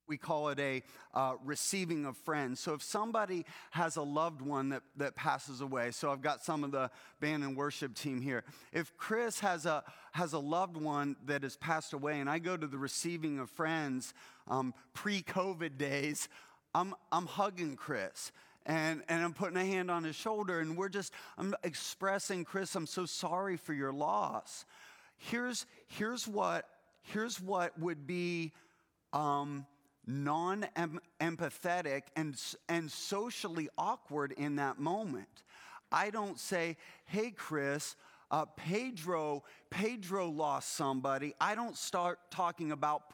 we 0.08 0.16
call 0.16 0.48
it 0.48 0.58
a 0.58 0.82
uh, 1.14 1.34
receiving 1.44 2.06
of 2.06 2.16
friends. 2.16 2.58
So 2.58 2.74
if 2.74 2.82
somebody 2.82 3.46
has 3.70 3.96
a 3.96 4.02
loved 4.02 4.42
one 4.42 4.70
that, 4.70 4.82
that 4.96 5.14
passes 5.14 5.60
away, 5.60 5.92
so 5.92 6.10
I've 6.10 6.20
got 6.20 6.42
some 6.44 6.64
of 6.64 6.72
the 6.72 6.90
band 7.20 7.44
and 7.44 7.56
worship 7.56 7.94
team 7.94 8.20
here. 8.20 8.44
If 8.72 8.96
Chris 8.96 9.40
has 9.40 9.64
a, 9.64 9.84
has 10.12 10.32
a 10.32 10.38
loved 10.38 10.76
one 10.76 11.16
that 11.26 11.44
has 11.44 11.56
passed 11.56 11.92
away 11.92 12.18
and 12.20 12.28
I 12.28 12.40
go 12.40 12.56
to 12.56 12.66
the 12.66 12.78
receiving 12.78 13.38
of 13.38 13.48
friends 13.48 14.12
um, 14.48 14.74
pre 14.94 15.22
COVID 15.22 15.78
days, 15.78 16.28
I'm, 16.74 16.94
I'm 17.10 17.26
hugging 17.26 17.76
Chris 17.76 18.32
and, 18.66 19.02
and 19.08 19.22
I'm 19.24 19.32
putting 19.32 19.56
a 19.56 19.64
hand 19.64 19.90
on 19.90 20.04
his 20.04 20.16
shoulder, 20.16 20.60
and 20.60 20.76
we're 20.76 20.88
just, 20.88 21.12
I'm 21.36 21.54
expressing, 21.64 22.44
Chris, 22.44 22.74
I'm 22.74 22.86
so 22.86 23.06
sorry 23.06 23.56
for 23.56 23.72
your 23.72 23.92
loss. 23.92 24.64
Here's, 25.18 25.66
here's, 25.88 26.28
what, 26.28 26.66
here's 27.02 27.40
what 27.40 27.78
would 27.78 28.06
be 28.06 28.52
um, 29.12 29.66
non 30.06 30.66
empathetic 31.20 32.02
and, 32.16 32.40
and 32.68 32.90
socially 32.90 33.68
awkward 33.76 34.32
in 34.32 34.56
that 34.56 34.78
moment. 34.78 35.42
I 35.90 36.10
don't 36.10 36.38
say, 36.38 36.76
hey, 37.04 37.30
Chris, 37.30 37.96
uh, 38.30 38.46
Pedro, 38.56 39.42
Pedro 39.72 40.28
lost 40.28 40.74
somebody. 40.74 41.34
I 41.40 41.54
don't 41.54 41.78
start 41.78 42.18
talking 42.30 42.72
about 42.72 43.04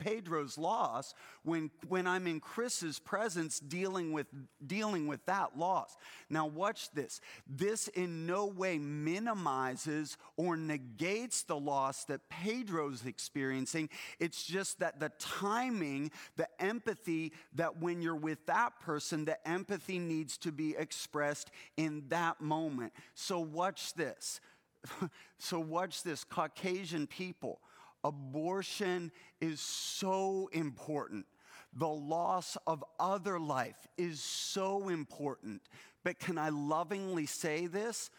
Pedro's 0.00 0.58
loss 0.58 1.14
when, 1.44 1.70
when 1.86 2.08
I'm 2.08 2.26
in 2.26 2.40
Chris's 2.40 2.98
presence 2.98 3.60
dealing 3.60 4.12
with, 4.12 4.26
dealing 4.66 5.06
with 5.06 5.24
that 5.26 5.56
loss. 5.56 5.96
Now, 6.28 6.46
watch 6.46 6.90
this. 6.90 7.20
This 7.46 7.86
in 7.86 8.26
no 8.26 8.46
way 8.46 8.76
minimizes 8.76 10.16
or 10.36 10.56
negates 10.56 11.44
the 11.44 11.56
loss 11.56 12.04
that 12.06 12.28
Pedro's 12.28 13.06
experiencing. 13.06 13.88
It's 14.18 14.42
just 14.42 14.80
that 14.80 14.98
the 14.98 15.12
timing, 15.20 16.10
the 16.34 16.48
empathy, 16.58 17.32
that 17.54 17.78
when 17.78 18.02
you're 18.02 18.16
with 18.16 18.44
that 18.46 18.80
person, 18.80 19.26
the 19.26 19.48
empathy 19.48 20.00
needs 20.00 20.36
to 20.38 20.50
be 20.50 20.74
expressed 20.76 21.52
in 21.76 22.02
that 22.08 22.40
moment. 22.40 22.94
So, 23.14 23.38
watch 23.38 23.94
this. 23.94 24.40
so, 25.38 25.60
watch 25.60 26.02
this 26.02 26.24
Caucasian 26.24 27.06
people, 27.06 27.60
abortion 28.04 29.12
is 29.40 29.60
so 29.60 30.48
important. 30.52 31.26
The 31.72 31.88
loss 31.88 32.56
of 32.66 32.84
other 32.98 33.38
life 33.38 33.86
is 33.96 34.20
so 34.20 34.88
important. 34.88 35.62
But 36.02 36.18
can 36.18 36.38
I 36.38 36.48
lovingly 36.48 37.26
say 37.26 37.66
this? 37.66 38.10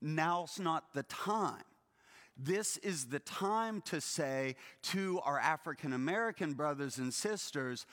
Now's 0.00 0.58
not 0.58 0.92
the 0.94 1.02
time. 1.04 1.62
This 2.36 2.78
is 2.78 3.06
the 3.06 3.18
time 3.18 3.82
to 3.82 4.00
say 4.00 4.56
to 4.84 5.20
our 5.24 5.38
African 5.38 5.92
American 5.92 6.54
brothers 6.54 6.96
and 6.96 7.12
sisters, 7.12 7.84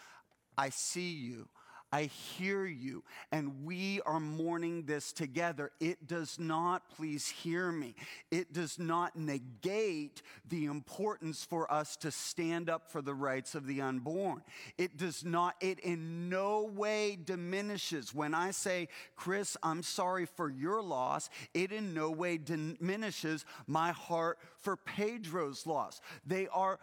I 0.58 0.70
see 0.70 1.12
you. 1.12 1.50
I 1.92 2.04
hear 2.04 2.66
you, 2.66 3.04
and 3.32 3.64
we 3.66 4.02
are 4.02 4.20
mourning 4.20 4.84
this 4.84 5.14
together. 5.14 5.72
It 5.80 6.08
does 6.08 6.38
not, 6.38 6.90
please 6.90 7.28
hear 7.28 7.72
me, 7.72 7.96
it 8.30 8.52
does 8.52 8.78
not 8.78 9.16
negate 9.16 10.22
the 10.50 10.66
importance 10.66 11.46
for 11.46 11.72
us 11.72 11.96
to 11.98 12.12
stand 12.12 12.70
up 12.70 12.92
for 12.92 13.02
the 13.02 13.14
rights 13.14 13.56
of 13.56 13.68
the 13.68 13.82
unborn. 13.82 14.42
It 14.78 14.98
does 14.98 15.24
not, 15.24 15.56
it 15.62 15.80
in 15.80 16.30
no 16.30 16.64
way 16.64 17.18
diminishes. 17.24 18.14
When 18.14 18.34
I 18.34 18.52
say, 18.52 18.90
Chris, 19.16 19.56
I'm 19.64 19.84
sorry 19.84 20.26
for 20.26 20.50
your 20.50 20.82
loss, 20.82 21.30
it 21.54 21.72
in 21.72 21.94
no 21.94 22.12
way 22.12 22.38
diminishes 22.38 23.46
my 23.66 23.92
heart 23.92 24.40
for 24.60 24.76
Pedro's 24.76 25.66
loss. 25.66 26.02
They 26.26 26.48
are 26.48 26.80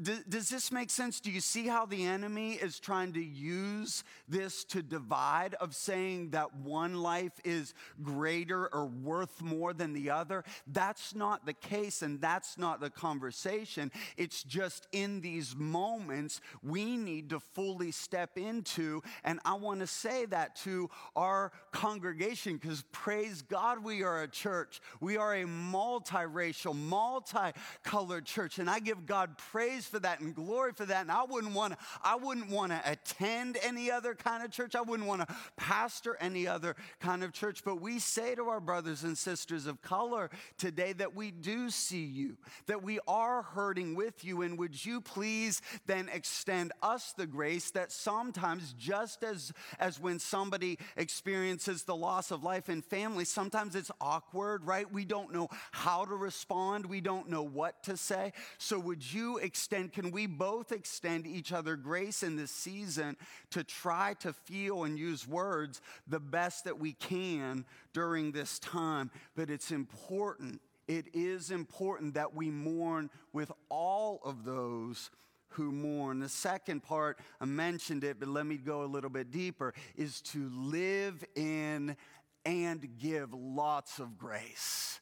does 0.00 0.48
this 0.48 0.70
make 0.70 0.90
sense? 0.90 1.20
Do 1.20 1.30
you 1.30 1.40
see 1.40 1.66
how 1.66 1.86
the 1.86 2.04
enemy 2.04 2.52
is 2.52 2.78
trying 2.78 3.12
to 3.14 3.22
use 3.22 4.04
this 4.28 4.64
to 4.64 4.82
divide, 4.82 5.54
of 5.54 5.74
saying 5.74 6.30
that 6.30 6.54
one 6.56 7.00
life 7.02 7.32
is 7.44 7.74
greater 8.02 8.72
or 8.72 8.86
worth 8.86 9.42
more 9.42 9.72
than 9.72 9.92
the 9.92 10.10
other? 10.10 10.44
That's 10.66 11.14
not 11.14 11.46
the 11.46 11.52
case, 11.52 12.02
and 12.02 12.20
that's 12.20 12.58
not 12.58 12.80
the 12.80 12.90
conversation. 12.90 13.90
It's 14.16 14.42
just 14.42 14.86
in 14.92 15.20
these 15.20 15.56
moments 15.56 16.40
we 16.62 16.96
need 16.96 17.30
to 17.30 17.40
fully 17.40 17.90
step 17.90 18.38
into, 18.38 19.02
and 19.24 19.40
I 19.44 19.54
want 19.54 19.80
to 19.80 19.86
say 19.86 20.26
that 20.26 20.56
to 20.56 20.90
our 21.16 21.52
congregation 21.72 22.56
because 22.56 22.84
praise 22.92 23.42
God, 23.42 23.82
we 23.82 24.02
are 24.02 24.22
a 24.22 24.28
church. 24.28 24.80
We 25.00 25.16
are 25.16 25.34
a 25.34 25.44
multiracial, 25.44 26.76
multicolored 26.76 28.24
church, 28.24 28.58
and 28.58 28.70
I 28.70 28.78
give 28.78 29.06
God 29.06 29.36
praise 29.38 29.87
for 29.88 29.98
that 30.00 30.20
and 30.20 30.34
glory 30.34 30.72
for 30.72 30.84
that. 30.86 31.02
And 31.02 31.10
I 31.10 31.24
wouldn't 31.24 31.54
want 31.54 31.72
to, 31.72 31.78
I 32.02 32.16
wouldn't 32.16 32.50
want 32.50 32.72
to 32.72 32.80
attend 32.84 33.58
any 33.62 33.90
other 33.90 34.14
kind 34.14 34.44
of 34.44 34.50
church. 34.50 34.74
I 34.74 34.82
wouldn't 34.82 35.08
want 35.08 35.26
to 35.26 35.34
pastor 35.56 36.16
any 36.20 36.46
other 36.46 36.76
kind 37.00 37.24
of 37.24 37.32
church. 37.32 37.64
But 37.64 37.80
we 37.80 37.98
say 37.98 38.34
to 38.34 38.44
our 38.44 38.60
brothers 38.60 39.04
and 39.04 39.16
sisters 39.16 39.66
of 39.66 39.80
color 39.82 40.30
today 40.58 40.92
that 40.94 41.14
we 41.14 41.30
do 41.30 41.70
see 41.70 42.04
you, 42.04 42.36
that 42.66 42.82
we 42.82 42.98
are 43.08 43.42
hurting 43.42 43.94
with 43.94 44.24
you. 44.24 44.42
And 44.42 44.58
would 44.58 44.84
you 44.84 45.00
please 45.00 45.62
then 45.86 46.08
extend 46.12 46.72
us 46.82 47.12
the 47.12 47.26
grace 47.26 47.70
that 47.72 47.92
sometimes, 47.92 48.74
just 48.78 49.22
as, 49.24 49.52
as 49.78 50.00
when 50.00 50.18
somebody 50.18 50.78
experiences 50.96 51.84
the 51.84 51.96
loss 51.96 52.30
of 52.30 52.42
life 52.42 52.68
in 52.68 52.82
family, 52.82 53.24
sometimes 53.24 53.74
it's 53.74 53.90
awkward, 54.00 54.64
right? 54.64 54.90
We 54.92 55.04
don't 55.04 55.32
know 55.32 55.48
how 55.72 56.04
to 56.04 56.14
respond, 56.14 56.86
we 56.86 57.00
don't 57.00 57.28
know 57.28 57.42
what 57.42 57.82
to 57.84 57.96
say. 57.96 58.32
So 58.58 58.78
would 58.78 59.12
you 59.12 59.38
extend 59.38 59.77
extend, 59.78 59.92
can 59.92 60.10
we 60.10 60.26
both 60.26 60.72
extend 60.72 61.26
each 61.26 61.52
other 61.52 61.76
grace 61.76 62.22
in 62.22 62.36
this 62.36 62.50
season 62.50 63.16
to 63.50 63.64
try 63.64 64.14
to 64.20 64.32
feel 64.32 64.84
and 64.84 64.98
use 64.98 65.26
words 65.26 65.80
the 66.06 66.20
best 66.20 66.64
that 66.64 66.78
we 66.78 66.92
can 66.92 67.64
during 67.92 68.32
this 68.32 68.58
time? 68.58 69.10
But 69.36 69.50
it's 69.50 69.70
important, 69.70 70.60
it 70.86 71.06
is 71.14 71.50
important 71.50 72.14
that 72.14 72.34
we 72.34 72.50
mourn 72.50 73.10
with 73.32 73.52
all 73.68 74.20
of 74.24 74.44
those 74.44 75.10
who 75.50 75.72
mourn. 75.72 76.20
The 76.20 76.28
second 76.28 76.82
part, 76.82 77.18
I 77.40 77.44
mentioned 77.46 78.04
it, 78.04 78.18
but 78.20 78.28
let 78.28 78.46
me 78.46 78.56
go 78.56 78.82
a 78.82 78.86
little 78.86 79.10
bit 79.10 79.30
deeper, 79.30 79.74
is 79.96 80.20
to 80.22 80.50
live 80.50 81.24
in 81.34 81.96
and 82.44 82.88
give 82.98 83.32
lots 83.32 83.98
of 83.98 84.18
grace 84.18 85.00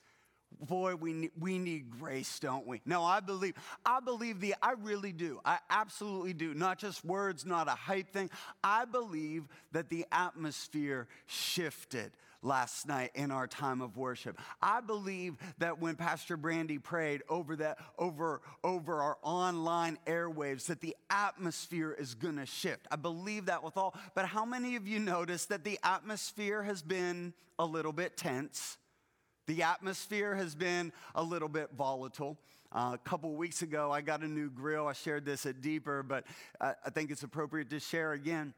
boy 0.60 0.94
we 0.96 1.12
need, 1.12 1.30
we 1.38 1.58
need 1.58 1.90
grace 1.90 2.38
don't 2.38 2.66
we? 2.66 2.80
No 2.84 3.02
i 3.02 3.20
believe 3.20 3.54
i 3.84 4.00
believe 4.00 4.40
the 4.40 4.54
i 4.62 4.72
really 4.82 5.12
do. 5.12 5.40
I 5.44 5.58
absolutely 5.70 6.32
do. 6.32 6.54
Not 6.54 6.78
just 6.78 7.04
words 7.04 7.44
not 7.44 7.68
a 7.68 7.72
hype 7.72 8.12
thing. 8.12 8.30
I 8.62 8.84
believe 8.84 9.44
that 9.72 9.88
the 9.88 10.06
atmosphere 10.12 11.08
shifted 11.26 12.12
last 12.42 12.86
night 12.86 13.10
in 13.14 13.30
our 13.30 13.46
time 13.46 13.80
of 13.80 13.96
worship. 13.96 14.38
I 14.62 14.80
believe 14.80 15.36
that 15.58 15.80
when 15.80 15.96
pastor 15.96 16.36
brandy 16.36 16.78
prayed 16.78 17.22
over 17.28 17.56
that 17.56 17.78
over 17.98 18.40
over 18.62 19.00
our 19.02 19.18
online 19.22 19.98
airwaves 20.06 20.66
that 20.66 20.80
the 20.80 20.96
atmosphere 21.10 21.92
is 21.92 22.14
going 22.14 22.36
to 22.36 22.46
shift. 22.46 22.86
I 22.90 22.96
believe 22.96 23.46
that 23.46 23.62
with 23.62 23.76
all 23.76 23.94
but 24.14 24.26
how 24.26 24.44
many 24.44 24.76
of 24.76 24.86
you 24.86 24.98
noticed 24.98 25.48
that 25.48 25.64
the 25.64 25.78
atmosphere 25.82 26.62
has 26.62 26.82
been 26.82 27.34
a 27.58 27.64
little 27.64 27.92
bit 27.92 28.16
tense 28.16 28.78
the 29.46 29.62
atmosphere 29.62 30.34
has 30.34 30.54
been 30.54 30.92
a 31.14 31.22
little 31.22 31.48
bit 31.48 31.70
volatile. 31.76 32.36
Uh, 32.72 32.92
a 32.94 32.98
couple 32.98 33.32
weeks 33.34 33.62
ago, 33.62 33.92
I 33.92 34.00
got 34.00 34.22
a 34.22 34.28
new 34.28 34.50
grill. 34.50 34.88
I 34.88 34.92
shared 34.92 35.24
this 35.24 35.46
at 35.46 35.60
Deeper, 35.60 36.02
but 36.02 36.24
uh, 36.60 36.72
I 36.84 36.90
think 36.90 37.10
it's 37.10 37.22
appropriate 37.22 37.70
to 37.70 37.80
share 37.80 38.12
again. 38.12 38.54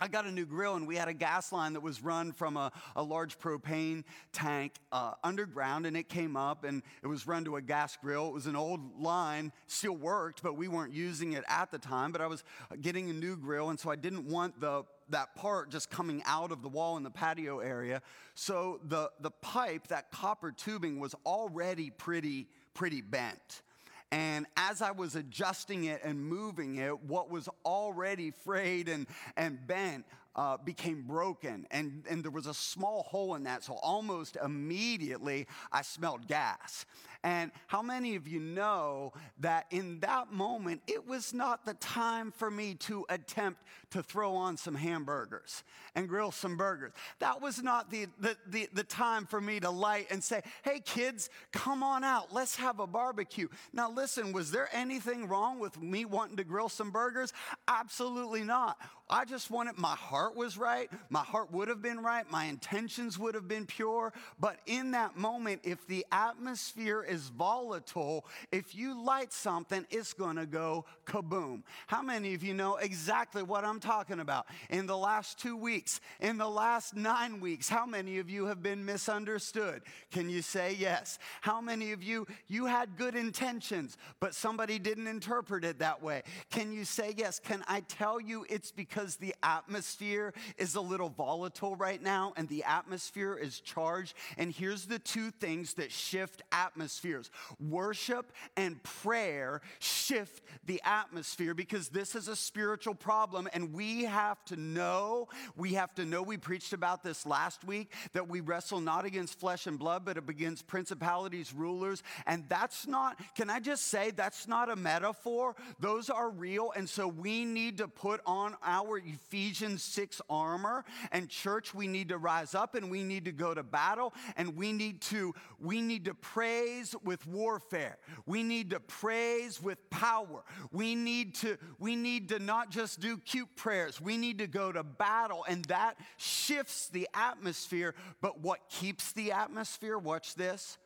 I 0.00 0.06
got 0.06 0.26
a 0.26 0.30
new 0.30 0.46
grill, 0.46 0.76
and 0.76 0.86
we 0.86 0.94
had 0.94 1.08
a 1.08 1.12
gas 1.12 1.50
line 1.50 1.72
that 1.72 1.80
was 1.80 2.04
run 2.04 2.30
from 2.30 2.56
a, 2.56 2.70
a 2.94 3.02
large 3.02 3.36
propane 3.36 4.04
tank 4.32 4.74
uh, 4.92 5.14
underground, 5.24 5.86
and 5.86 5.96
it 5.96 6.08
came 6.08 6.36
up 6.36 6.62
and 6.62 6.84
it 7.02 7.08
was 7.08 7.26
run 7.26 7.44
to 7.46 7.56
a 7.56 7.60
gas 7.60 7.98
grill. 8.00 8.28
It 8.28 8.32
was 8.32 8.46
an 8.46 8.54
old 8.54 9.00
line, 9.00 9.50
still 9.66 9.96
worked, 9.96 10.40
but 10.40 10.56
we 10.56 10.68
weren't 10.68 10.92
using 10.92 11.32
it 11.32 11.42
at 11.48 11.72
the 11.72 11.78
time. 11.78 12.12
But 12.12 12.20
I 12.20 12.28
was 12.28 12.44
getting 12.80 13.10
a 13.10 13.12
new 13.12 13.36
grill, 13.36 13.70
and 13.70 13.80
so 13.80 13.90
I 13.90 13.96
didn't 13.96 14.24
want 14.28 14.60
the 14.60 14.84
that 15.10 15.34
part 15.34 15.70
just 15.70 15.90
coming 15.90 16.22
out 16.26 16.52
of 16.52 16.62
the 16.62 16.68
wall 16.68 16.96
in 16.96 17.02
the 17.02 17.10
patio 17.10 17.60
area. 17.60 18.02
So 18.34 18.80
the, 18.84 19.10
the 19.20 19.30
pipe, 19.30 19.88
that 19.88 20.10
copper 20.10 20.52
tubing, 20.52 20.98
was 20.98 21.14
already 21.26 21.90
pretty, 21.90 22.48
pretty 22.74 23.00
bent. 23.00 23.62
And 24.10 24.46
as 24.56 24.80
I 24.80 24.92
was 24.92 25.16
adjusting 25.16 25.84
it 25.84 26.00
and 26.02 26.18
moving 26.24 26.76
it, 26.76 27.02
what 27.02 27.30
was 27.30 27.48
already 27.64 28.30
frayed 28.30 28.88
and, 28.88 29.06
and 29.36 29.66
bent 29.66 30.06
uh, 30.34 30.56
became 30.56 31.02
broken. 31.02 31.66
And, 31.70 32.04
and 32.08 32.22
there 32.22 32.30
was 32.30 32.46
a 32.46 32.54
small 32.54 33.02
hole 33.02 33.34
in 33.34 33.44
that. 33.44 33.64
So 33.64 33.74
almost 33.74 34.36
immediately, 34.42 35.46
I 35.72 35.82
smelled 35.82 36.26
gas. 36.26 36.86
And 37.24 37.50
how 37.66 37.82
many 37.82 38.14
of 38.14 38.28
you 38.28 38.38
know 38.38 39.12
that 39.40 39.66
in 39.70 39.98
that 40.00 40.32
moment, 40.32 40.82
it 40.86 41.06
was 41.06 41.34
not 41.34 41.66
the 41.66 41.74
time 41.74 42.30
for 42.30 42.48
me 42.48 42.74
to 42.74 43.04
attempt 43.08 43.60
to 43.90 44.02
throw 44.04 44.34
on 44.36 44.56
some 44.56 44.76
hamburgers 44.76 45.64
and 45.96 46.08
grill 46.08 46.30
some 46.30 46.56
burgers? 46.56 46.92
That 47.18 47.42
was 47.42 47.60
not 47.60 47.90
the, 47.90 48.06
the, 48.20 48.36
the, 48.46 48.68
the 48.72 48.84
time 48.84 49.26
for 49.26 49.40
me 49.40 49.58
to 49.60 49.70
light 49.70 50.06
and 50.12 50.22
say, 50.22 50.42
hey, 50.62 50.78
kids, 50.78 51.28
come 51.52 51.82
on 51.82 52.04
out, 52.04 52.32
let's 52.32 52.54
have 52.56 52.78
a 52.78 52.86
barbecue. 52.86 53.48
Now, 53.72 53.90
listen, 53.90 54.32
was 54.32 54.52
there 54.52 54.68
anything 54.72 55.26
wrong 55.26 55.58
with 55.58 55.80
me 55.82 56.04
wanting 56.04 56.36
to 56.36 56.44
grill 56.44 56.68
some 56.68 56.92
burgers? 56.92 57.32
Absolutely 57.66 58.44
not. 58.44 58.78
I 59.10 59.24
just 59.24 59.50
wanted, 59.50 59.78
my 59.78 59.94
heart 59.94 60.36
was 60.36 60.58
right. 60.58 60.90
My 61.08 61.22
heart 61.22 61.52
would 61.52 61.68
have 61.68 61.80
been 61.80 62.02
right. 62.02 62.30
My 62.30 62.44
intentions 62.44 63.18
would 63.18 63.34
have 63.34 63.48
been 63.48 63.66
pure. 63.66 64.12
But 64.38 64.58
in 64.66 64.90
that 64.92 65.16
moment, 65.16 65.60
if 65.64 65.86
the 65.86 66.04
atmosphere 66.12 67.04
is 67.08 67.28
volatile. 67.28 68.24
If 68.52 68.74
you 68.74 69.02
light 69.02 69.32
something, 69.32 69.86
it's 69.90 70.12
gonna 70.12 70.46
go 70.46 70.84
kaboom. 71.06 71.62
How 71.86 72.02
many 72.02 72.34
of 72.34 72.42
you 72.42 72.54
know 72.54 72.76
exactly 72.76 73.42
what 73.42 73.64
I'm 73.64 73.80
talking 73.80 74.20
about? 74.20 74.46
In 74.70 74.86
the 74.86 74.96
last 74.96 75.38
two 75.38 75.56
weeks, 75.56 76.00
in 76.20 76.38
the 76.38 76.48
last 76.48 76.96
nine 76.96 77.40
weeks, 77.40 77.68
how 77.68 77.86
many 77.86 78.18
of 78.18 78.28
you 78.28 78.46
have 78.46 78.62
been 78.62 78.84
misunderstood? 78.84 79.82
Can 80.10 80.28
you 80.28 80.42
say 80.42 80.76
yes? 80.78 81.18
How 81.40 81.60
many 81.60 81.92
of 81.92 82.02
you, 82.02 82.26
you 82.48 82.66
had 82.66 82.96
good 82.96 83.14
intentions, 83.14 83.96
but 84.20 84.34
somebody 84.34 84.78
didn't 84.78 85.06
interpret 85.06 85.64
it 85.64 85.78
that 85.78 86.02
way? 86.02 86.22
Can 86.50 86.72
you 86.72 86.84
say 86.84 87.14
yes? 87.16 87.38
Can 87.38 87.62
I 87.68 87.80
tell 87.80 88.20
you 88.20 88.44
it's 88.48 88.72
because 88.72 88.97
the 89.16 89.34
atmosphere 89.42 90.32
is 90.56 90.74
a 90.74 90.80
little 90.80 91.08
volatile 91.08 91.76
right 91.76 92.02
now 92.02 92.32
and 92.36 92.48
the 92.48 92.64
atmosphere 92.64 93.34
is 93.34 93.60
charged? 93.60 94.14
And 94.36 94.52
here's 94.52 94.86
the 94.86 94.98
two 94.98 95.30
things 95.30 95.74
that 95.74 95.92
shift 95.92 96.42
atmospheres 96.52 97.30
worship 97.60 98.32
and 98.56 98.82
prayer 98.82 99.60
shift 99.78 100.42
the 100.66 100.80
atmosphere 100.84 101.54
because 101.54 101.88
this 101.88 102.14
is 102.14 102.28
a 102.28 102.36
spiritual 102.36 102.94
problem 102.94 103.48
and 103.52 103.72
we 103.72 104.04
have 104.04 104.44
to 104.46 104.56
know, 104.56 105.28
we 105.56 105.74
have 105.74 105.94
to 105.94 106.04
know, 106.04 106.22
we 106.22 106.36
preached 106.36 106.72
about 106.72 107.02
this 107.02 107.26
last 107.26 107.64
week, 107.64 107.92
that 108.12 108.28
we 108.28 108.40
wrestle 108.40 108.80
not 108.80 109.04
against 109.04 109.38
flesh 109.38 109.66
and 109.66 109.78
blood, 109.78 110.04
but 110.04 110.16
against 110.16 110.66
principalities, 110.66 111.52
rulers. 111.52 112.02
And 112.26 112.44
that's 112.48 112.86
not, 112.86 113.20
can 113.34 113.50
I 113.50 113.60
just 113.60 113.88
say, 113.88 114.10
that's 114.10 114.48
not 114.48 114.70
a 114.70 114.76
metaphor. 114.76 115.56
Those 115.80 116.10
are 116.10 116.30
real. 116.30 116.72
And 116.76 116.88
so 116.88 117.06
we 117.08 117.44
need 117.44 117.78
to 117.78 117.88
put 117.88 118.20
on 118.26 118.56
our 118.62 118.87
Ephesians 118.96 119.82
6 119.82 120.22
armor. 120.30 120.84
And 121.12 121.28
church, 121.28 121.74
we 121.74 121.86
need 121.86 122.08
to 122.08 122.18
rise 122.18 122.54
up 122.54 122.74
and 122.74 122.90
we 122.90 123.02
need 123.02 123.26
to 123.26 123.32
go 123.32 123.52
to 123.52 123.62
battle 123.62 124.14
and 124.36 124.56
we 124.56 124.72
need 124.72 125.02
to, 125.02 125.34
we 125.58 125.82
need 125.82 126.06
to 126.06 126.14
praise 126.14 126.94
with 127.04 127.26
warfare. 127.26 127.98
We 128.24 128.42
need 128.42 128.70
to 128.70 128.80
praise 128.80 129.62
with 129.62 129.90
power. 129.90 130.44
We 130.72 130.94
need 130.94 131.34
to, 131.36 131.58
we 131.78 131.96
need 131.96 132.30
to 132.30 132.38
not 132.38 132.70
just 132.70 133.00
do 133.00 133.18
cute 133.18 133.54
prayers. 133.56 134.00
We 134.00 134.16
need 134.16 134.38
to 134.38 134.46
go 134.46 134.72
to 134.72 134.82
battle. 134.82 135.44
And 135.48 135.64
that 135.66 135.96
shifts 136.16 136.88
the 136.88 137.08
atmosphere. 137.12 137.94
But 138.20 138.40
what 138.40 138.60
keeps 138.70 139.12
the 139.12 139.32
atmosphere? 139.32 139.98
Watch 139.98 140.34
this. 140.34 140.78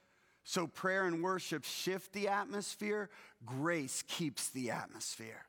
So 0.44 0.66
prayer 0.66 1.06
and 1.06 1.23
worship 1.23 1.64
shift 1.64 2.12
the 2.12 2.28
atmosphere. 2.28 3.11
Grace 3.47 4.02
keeps 4.06 4.49
the 4.49 4.71
atmosphere. 4.71 5.47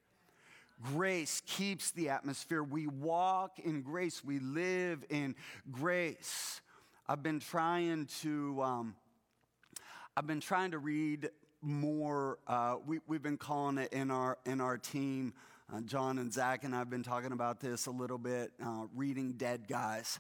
Grace 0.84 1.42
keeps 1.46 1.92
the 1.92 2.10
atmosphere. 2.10 2.62
We 2.62 2.88
walk 2.88 3.60
in 3.60 3.82
grace. 3.82 4.24
We 4.24 4.40
live 4.40 5.06
in 5.10 5.36
grace. 5.72 6.60
I've 7.08 7.24
been 7.24 7.40
trying 7.40 8.08
to, 8.22 8.62
um, 8.62 8.96
I've 10.18 10.28
been 10.28 10.42
trying 10.42 10.72
to 10.72 10.80
read 10.80 11.30
more. 11.62 12.40
Uh, 12.48 12.78
we, 12.86 13.00
have 13.10 13.24
been 13.24 13.38
calling 13.38 13.78
it 13.78 13.94
in 13.94 14.12
our 14.12 14.38
in 14.46 14.60
our 14.60 14.78
team. 14.78 15.34
Uh, 15.74 15.80
John 15.82 16.20
and 16.20 16.34
Zach 16.34 16.66
and 16.66 16.76
I've 16.76 16.90
been 16.90 17.04
talking 17.04 17.32
about 17.32 17.62
this 17.62 17.86
a 17.86 17.92
little 17.92 18.18
bit. 18.18 18.52
Uh, 18.62 18.86
reading 18.94 19.34
dead 19.34 19.68
guys, 19.70 20.20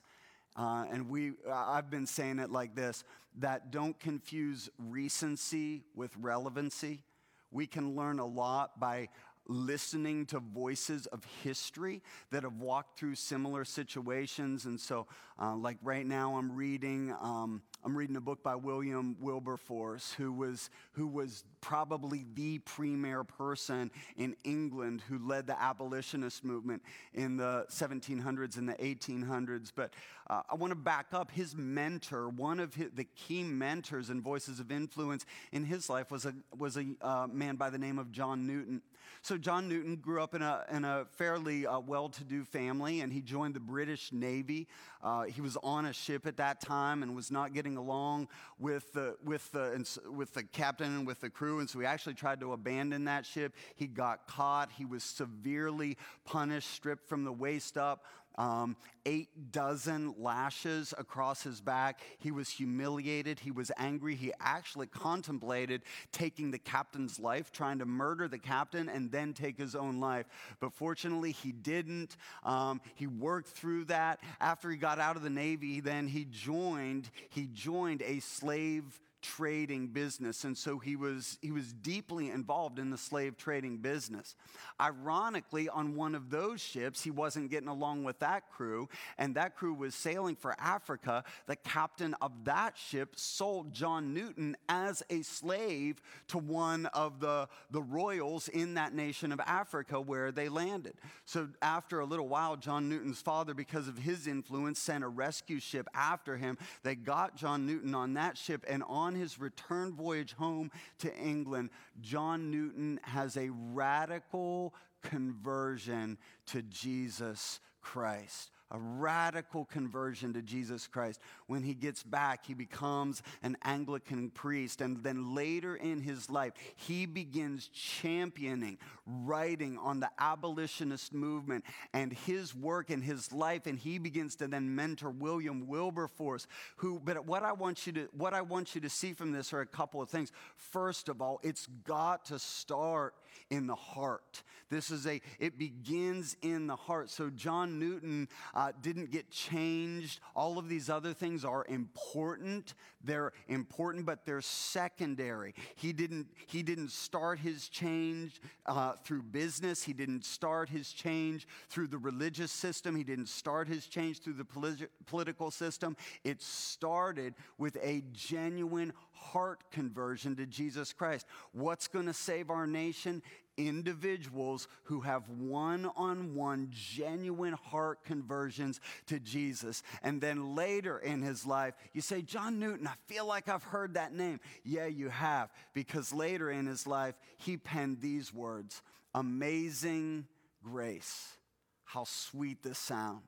uh, 0.55 0.85
and 0.89 1.09
we 1.09 1.33
I've 1.51 1.89
been 1.89 2.07
saying 2.07 2.39
it 2.39 2.51
like 2.51 2.73
this: 2.73 3.03
that 3.39 3.71
don't 3.71 3.99
confuse 3.99 4.69
recency 4.77 5.83
with 5.93 6.15
relevancy. 6.17 7.03
We 7.51 7.67
can 7.67 7.95
learn 7.95 8.19
a 8.19 8.25
lot 8.25 8.79
by 8.79 9.09
listening 9.47 10.25
to 10.27 10.39
voices 10.39 11.05
of 11.07 11.23
history 11.43 12.01
that 12.31 12.43
have 12.43 12.57
walked 12.57 12.97
through 12.97 13.15
similar 13.15 13.65
situations. 13.65 14.65
And 14.65 14.79
so, 14.79 15.07
uh, 15.41 15.55
like 15.55 15.77
right 15.81 16.05
now, 16.05 16.35
I'm 16.35 16.55
reading. 16.55 17.13
Um, 17.21 17.61
I'm 17.85 17.97
reading 17.97 18.15
a 18.15 18.21
book 18.21 18.41
by 18.41 18.55
William 18.55 19.17
Wilberforce, 19.19 20.13
who 20.13 20.31
was, 20.31 20.69
who 20.93 21.05
was 21.05 21.43
probably 21.59 22.25
the 22.33 22.59
premier 22.59 23.25
person 23.25 23.91
in 24.15 24.37
England 24.45 25.01
who 25.09 25.19
led 25.19 25.47
the 25.47 25.61
abolitionist 25.61 26.45
movement 26.45 26.81
in 27.13 27.35
the 27.35 27.65
1700s 27.69 28.57
and 28.57 28.69
the 28.69 28.75
1800s. 28.75 29.73
But 29.75 29.93
uh, 30.29 30.43
I 30.49 30.55
want 30.55 30.71
to 30.71 30.75
back 30.75 31.07
up. 31.11 31.31
His 31.31 31.57
mentor, 31.57 32.29
one 32.29 32.61
of 32.61 32.73
his, 32.73 32.91
the 32.95 33.03
key 33.03 33.43
mentors 33.43 34.09
and 34.09 34.21
voices 34.21 34.61
of 34.61 34.71
influence 34.71 35.25
in 35.51 35.65
his 35.65 35.89
life, 35.89 36.09
was 36.09 36.25
a, 36.25 36.33
was 36.57 36.77
a 36.77 36.85
uh, 37.01 37.27
man 37.29 37.57
by 37.57 37.69
the 37.69 37.77
name 37.77 37.99
of 37.99 38.13
John 38.13 38.47
Newton. 38.47 38.81
So, 39.21 39.37
John 39.37 39.67
Newton 39.67 39.95
grew 39.95 40.21
up 40.21 40.35
in 40.35 40.41
a, 40.41 40.65
in 40.71 40.85
a 40.85 41.05
fairly 41.17 41.65
uh, 41.65 41.79
well 41.79 42.09
to 42.09 42.23
do 42.23 42.43
family, 42.43 43.01
and 43.01 43.11
he 43.11 43.21
joined 43.21 43.53
the 43.53 43.59
British 43.59 44.11
Navy. 44.11 44.67
Uh, 45.01 45.23
he 45.23 45.41
was 45.41 45.57
on 45.63 45.85
a 45.85 45.93
ship 45.93 46.25
at 46.25 46.37
that 46.37 46.61
time 46.61 47.03
and 47.03 47.15
was 47.15 47.31
not 47.31 47.53
getting 47.53 47.77
along 47.77 48.27
with 48.59 48.91
the, 48.93 49.15
with, 49.23 49.51
the, 49.51 49.99
with 50.11 50.33
the 50.33 50.43
captain 50.43 50.87
and 50.95 51.07
with 51.07 51.19
the 51.21 51.29
crew, 51.29 51.59
and 51.59 51.69
so 51.69 51.79
he 51.79 51.85
actually 51.85 52.13
tried 52.13 52.39
to 52.39 52.53
abandon 52.53 53.05
that 53.05 53.25
ship. 53.25 53.53
He 53.75 53.87
got 53.87 54.27
caught. 54.27 54.71
He 54.71 54.85
was 54.85 55.03
severely 55.03 55.97
punished, 56.25 56.71
stripped 56.71 57.07
from 57.07 57.23
the 57.23 57.33
waist 57.33 57.77
up 57.77 58.05
um, 58.35 58.75
eight 59.05 59.51
dozen 59.51 60.15
lashes 60.17 60.93
across 60.97 61.43
his 61.43 61.61
back. 61.61 62.01
He 62.19 62.31
was 62.31 62.49
humiliated. 62.49 63.39
He 63.39 63.51
was 63.51 63.71
angry. 63.77 64.15
He 64.15 64.31
actually 64.39 64.87
contemplated 64.87 65.81
taking 66.11 66.51
the 66.51 66.57
captain's 66.57 67.19
life, 67.19 67.51
trying 67.51 67.79
to 67.79 67.85
murder 67.85 68.27
the 68.27 68.39
captain 68.39 68.89
and 68.89 69.11
then 69.11 69.33
take 69.33 69.57
his 69.57 69.75
own 69.75 69.99
life. 69.99 70.25
But 70.59 70.73
fortunately, 70.73 71.31
he 71.31 71.51
didn't. 71.51 72.17
Um, 72.43 72.81
he 72.95 73.07
worked 73.07 73.49
through 73.49 73.85
that. 73.85 74.19
After 74.39 74.69
he 74.69 74.77
got 74.77 74.99
out 74.99 75.15
of 75.15 75.23
the 75.23 75.29
Navy, 75.29 75.79
then 75.79 76.07
he 76.07 76.25
joined, 76.25 77.09
he 77.29 77.47
joined 77.53 78.01
a 78.01 78.19
slave 78.19 78.99
trading 79.23 79.87
business 79.87 80.43
and 80.43 80.55
so 80.55 80.77
he 80.77 80.95
was 80.97 81.37
he 81.41 81.49
was 81.49 81.71
deeply 81.71 82.29
involved 82.29 82.77
in 82.77 82.89
the 82.89 82.97
slave 82.97 83.37
trading 83.37 83.77
business. 83.77 84.35
Ironically 84.79 85.69
on 85.69 85.95
one 85.95 86.13
of 86.13 86.29
those 86.29 86.59
ships 86.59 87.01
he 87.01 87.09
wasn't 87.09 87.49
getting 87.49 87.69
along 87.69 88.03
with 88.03 88.19
that 88.19 88.51
crew 88.51 88.89
and 89.17 89.35
that 89.35 89.55
crew 89.55 89.73
was 89.73 89.95
sailing 89.95 90.35
for 90.35 90.53
africa. 90.59 91.23
The 91.47 91.55
captain 91.55 92.15
of 92.21 92.31
that 92.43 92.77
ship 92.77 93.13
sold 93.15 93.73
john 93.73 94.13
newton 94.13 94.57
as 94.67 95.01
a 95.09 95.21
slave 95.21 96.01
to 96.27 96.37
one 96.37 96.85
of 96.87 97.21
the 97.21 97.47
the 97.71 97.81
royals 97.81 98.49
in 98.49 98.73
that 98.73 98.93
nation 98.93 99.31
of 99.31 99.39
africa 99.39 100.01
where 100.01 100.33
they 100.33 100.49
landed. 100.49 100.95
So 101.25 101.47
after 101.61 102.01
a 102.01 102.05
little 102.05 102.27
while 102.27 102.57
john 102.57 102.89
newton's 102.89 103.21
father 103.21 103.53
because 103.53 103.87
of 103.87 103.97
his 103.97 104.27
influence 104.27 104.79
sent 104.79 105.03
a 105.03 105.07
rescue 105.07 105.61
ship 105.61 105.87
after 105.93 106.35
him. 106.35 106.57
They 106.83 106.95
got 106.95 107.37
john 107.37 107.65
newton 107.65 107.95
on 107.95 108.15
that 108.15 108.37
ship 108.37 108.65
and 108.67 108.83
on 108.83 109.12
on 109.13 109.19
his 109.19 109.39
return 109.39 109.93
voyage 109.93 110.33
home 110.33 110.71
to 110.97 111.15
England, 111.15 111.69
John 112.01 112.49
Newton 112.49 112.99
has 113.03 113.37
a 113.37 113.49
radical 113.51 114.73
conversion 115.03 116.17
to 116.47 116.63
Jesus 116.63 117.59
Christ 117.81 118.49
a 118.73 118.79
radical 118.79 119.65
conversion 119.65 120.33
to 120.33 120.41
Jesus 120.41 120.87
Christ. 120.87 121.19
When 121.45 121.61
he 121.61 121.75
gets 121.75 122.01
back, 122.01 122.45
he 122.45 122.55
becomes 122.55 123.21
an 123.43 123.55
Anglican 123.63 124.31
priest. 124.31 124.81
And 124.81 125.03
then 125.03 125.35
later 125.35 125.75
in 125.75 126.01
his 126.01 126.29
life, 126.29 126.53
he 126.75 127.05
begins 127.05 127.67
championing, 127.67 128.79
writing 129.05 129.77
on 129.77 129.99
the 129.99 130.09
abolitionist 130.17 131.13
movement 131.13 131.63
and 131.93 132.11
his 132.11 132.55
work 132.55 132.89
and 132.89 133.03
his 133.03 133.31
life. 133.31 133.67
And 133.67 133.77
he 133.77 133.99
begins 133.99 134.35
to 134.37 134.47
then 134.47 134.75
mentor 134.75 135.11
William 135.11 135.67
Wilberforce, 135.67 136.47
who, 136.77 136.99
but 136.99 137.25
what 137.27 137.43
I 137.43 137.53
want 137.53 137.85
you 137.85 137.93
to, 137.93 138.09
what 138.11 138.33
I 138.33 138.41
want 138.41 138.73
you 138.73 138.81
to 138.81 138.89
see 138.89 139.13
from 139.13 139.31
this 139.31 139.53
are 139.53 139.61
a 139.61 139.67
couple 139.67 140.01
of 140.01 140.09
things. 140.09 140.31
First 140.55 141.09
of 141.09 141.21
all, 141.21 141.39
it's 141.43 141.67
got 141.85 142.25
to 142.25 142.39
start 142.39 143.13
in 143.49 143.67
the 143.67 143.75
heart. 143.75 144.43
This 144.69 144.89
is 144.89 145.05
a, 145.05 145.21
it 145.39 145.57
begins 145.57 146.35
in 146.41 146.67
the 146.67 146.75
heart. 146.75 147.09
So 147.09 147.29
John 147.29 147.79
Newton 147.79 148.27
uh, 148.55 148.71
didn't 148.81 149.11
get 149.11 149.29
changed. 149.29 150.19
All 150.35 150.57
of 150.57 150.67
these 150.67 150.89
other 150.89 151.13
things 151.13 151.45
are 151.45 151.65
important. 151.69 152.73
They're 153.03 153.33
important, 153.47 154.05
but 154.05 154.25
they're 154.25 154.41
secondary. 154.41 155.53
He 155.75 155.93
didn't, 155.93 156.27
he 156.47 156.63
didn't 156.63 156.91
start 156.91 157.39
his 157.39 157.69
change 157.69 158.41
uh, 158.65 158.93
through 159.03 159.23
business. 159.23 159.83
He 159.83 159.93
didn't 159.93 160.25
start 160.25 160.69
his 160.69 160.91
change 160.91 161.47
through 161.69 161.87
the 161.87 161.97
religious 161.97 162.51
system. 162.51 162.95
He 162.95 163.03
didn't 163.03 163.27
start 163.27 163.67
his 163.67 163.85
change 163.85 164.21
through 164.21 164.33
the 164.33 164.45
politi- 164.45 164.87
political 165.05 165.51
system. 165.51 165.95
It 166.23 166.41
started 166.41 167.35
with 167.57 167.77
a 167.83 168.03
genuine 168.13 168.93
heart 169.23 169.63
conversion 169.71 170.35
to 170.35 170.45
Jesus 170.45 170.93
Christ. 170.93 171.25
What's 171.51 171.87
going 171.87 172.05
to 172.05 172.13
save 172.13 172.49
our 172.49 172.67
nation? 172.67 173.21
individuals 173.57 174.67
who 174.85 175.01
have 175.01 175.29
one 175.29 175.89
on 175.95 176.33
one, 176.35 176.69
genuine 176.71 177.53
heart 177.53 178.03
conversions 178.03 178.79
to 179.07 179.19
Jesus. 179.19 179.83
And 180.01 180.19
then 180.19 180.55
later 180.55 180.97
in 180.97 181.21
his 181.21 181.45
life, 181.45 181.75
you 181.93 182.01
say, 182.01 182.21
John 182.21 182.59
Newton, 182.59 182.87
I 182.87 182.95
feel 183.07 183.25
like 183.25 183.49
I've 183.49 183.63
heard 183.63 183.93
that 183.93 184.13
name. 184.13 184.39
Yeah, 184.63 184.87
you 184.87 185.09
have, 185.09 185.51
because 185.73 186.13
later 186.13 186.49
in 186.49 186.65
his 186.65 186.87
life, 186.87 187.15
he 187.37 187.57
penned 187.57 188.01
these 188.01 188.33
words 188.33 188.81
Amazing 189.15 190.25
grace. 190.63 191.37
How 191.83 192.05
sweet 192.05 192.63
this 192.63 192.79
sound 192.79 193.21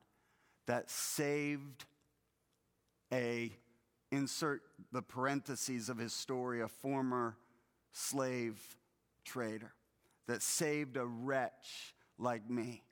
that 0.65 0.89
saved 0.89 1.85
a 3.13 3.51
insert 4.15 4.61
the 4.91 5.01
parentheses 5.01 5.89
of 5.89 5.97
his 5.97 6.13
story, 6.13 6.61
a 6.61 6.67
former 6.67 7.37
slave 7.91 8.59
trader 9.23 9.73
that 10.27 10.41
saved 10.41 10.97
a 10.97 11.05
wretch 11.05 11.93
like 12.17 12.49
me. 12.49 12.83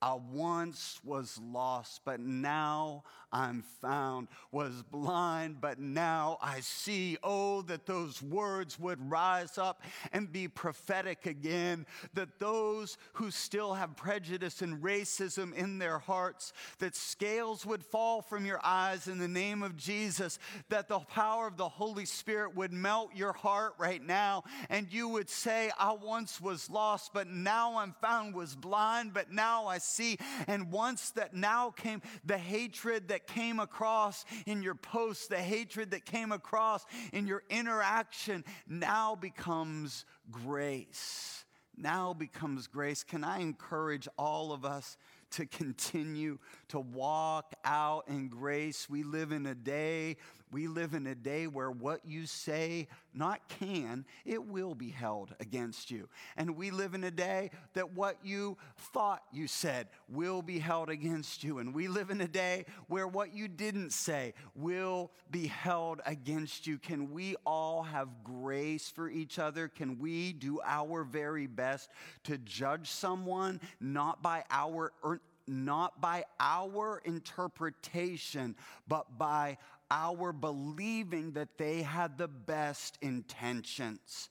I 0.00 0.14
once 0.14 1.00
was 1.04 1.40
lost, 1.42 2.02
but 2.04 2.20
now 2.20 3.02
I'm 3.32 3.62
found, 3.82 4.28
was 4.52 4.82
blind, 4.82 5.60
but 5.60 5.78
now 5.78 6.38
I 6.40 6.60
see. 6.60 7.18
Oh, 7.22 7.62
that 7.62 7.84
those 7.84 8.22
words 8.22 8.78
would 8.78 9.10
rise 9.10 9.58
up 9.58 9.82
and 10.12 10.30
be 10.30 10.48
prophetic 10.48 11.26
again, 11.26 11.84
that 12.14 12.38
those 12.38 12.96
who 13.14 13.30
still 13.30 13.74
have 13.74 13.96
prejudice 13.96 14.62
and 14.62 14.82
racism 14.82 15.52
in 15.54 15.78
their 15.78 15.98
hearts, 15.98 16.52
that 16.78 16.94
scales 16.96 17.66
would 17.66 17.84
fall 17.84 18.22
from 18.22 18.46
your 18.46 18.60
eyes 18.64 19.08
in 19.08 19.18
the 19.18 19.28
name 19.28 19.62
of 19.62 19.76
Jesus, 19.76 20.38
that 20.68 20.88
the 20.88 21.00
power 21.00 21.46
of 21.46 21.56
the 21.56 21.68
Holy 21.68 22.06
Spirit 22.06 22.54
would 22.54 22.72
melt 22.72 23.10
your 23.14 23.32
heart 23.32 23.74
right 23.78 24.02
now, 24.02 24.44
and 24.70 24.92
you 24.92 25.08
would 25.08 25.28
say, 25.28 25.70
I 25.78 25.92
once 25.92 26.40
was 26.40 26.70
lost, 26.70 27.12
but 27.12 27.28
now 27.28 27.78
I'm 27.78 27.94
found, 28.00 28.34
was 28.34 28.54
blind, 28.54 29.12
but 29.12 29.32
now 29.32 29.66
I 29.66 29.78
see. 29.88 30.18
And 30.46 30.72
once 30.72 31.10
that 31.10 31.34
now 31.34 31.70
came 31.70 32.00
the 32.24 32.38
hatred 32.38 33.08
that 33.08 33.18
that 33.18 33.26
came 33.26 33.58
across 33.58 34.24
in 34.46 34.62
your 34.62 34.74
posts, 34.74 35.26
the 35.26 35.36
hatred 35.36 35.90
that 35.90 36.04
came 36.04 36.32
across 36.32 36.84
in 37.12 37.26
your 37.26 37.42
interaction, 37.50 38.44
now 38.68 39.16
becomes 39.16 40.04
grace. 40.30 41.44
Now 41.76 42.12
becomes 42.12 42.66
grace. 42.66 43.02
Can 43.04 43.24
I 43.24 43.40
encourage 43.40 44.08
all 44.16 44.52
of 44.52 44.64
us 44.64 44.96
to 45.32 45.46
continue 45.46 46.38
to 46.68 46.80
walk 46.80 47.54
out 47.64 48.08
in 48.08 48.28
grace? 48.28 48.88
We 48.88 49.02
live 49.02 49.32
in 49.32 49.46
a 49.46 49.54
day 49.54 50.16
we 50.50 50.66
live 50.66 50.94
in 50.94 51.06
a 51.06 51.14
day 51.14 51.46
where 51.46 51.70
what 51.70 52.04
you 52.04 52.26
say 52.26 52.88
not 53.14 53.48
can, 53.48 54.04
it 54.24 54.44
will 54.44 54.74
be 54.74 54.90
held 54.90 55.34
against 55.40 55.90
you. 55.90 56.08
And 56.36 56.56
we 56.56 56.70
live 56.70 56.94
in 56.94 57.04
a 57.04 57.10
day 57.10 57.50
that 57.74 57.92
what 57.92 58.16
you 58.22 58.56
thought 58.76 59.22
you 59.32 59.46
said 59.46 59.88
will 60.08 60.42
be 60.42 60.58
held 60.58 60.88
against 60.90 61.42
you. 61.44 61.58
And 61.58 61.74
we 61.74 61.88
live 61.88 62.10
in 62.10 62.20
a 62.20 62.28
day 62.28 62.64
where 62.86 63.08
what 63.08 63.34
you 63.34 63.48
didn't 63.48 63.92
say 63.92 64.34
will 64.54 65.10
be 65.30 65.46
held 65.46 66.00
against 66.06 66.66
you. 66.66 66.78
Can 66.78 67.10
we 67.10 67.36
all 67.44 67.82
have 67.82 68.08
grace 68.24 68.88
for 68.88 69.08
each 69.10 69.38
other? 69.38 69.68
Can 69.68 69.98
we 69.98 70.32
do 70.32 70.60
our 70.64 71.04
very 71.04 71.46
best 71.46 71.90
to 72.24 72.38
judge 72.38 72.88
someone 72.90 73.60
not 73.80 74.22
by 74.22 74.44
our 74.50 74.92
not 75.48 76.00
by 76.00 76.24
our 76.38 77.00
interpretation, 77.04 78.54
but 78.86 79.18
by 79.18 79.56
our 79.90 80.32
believing 80.32 81.32
that 81.32 81.58
they 81.58 81.82
had 81.82 82.18
the 82.18 82.28
best 82.28 82.98
intentions. 83.00 84.28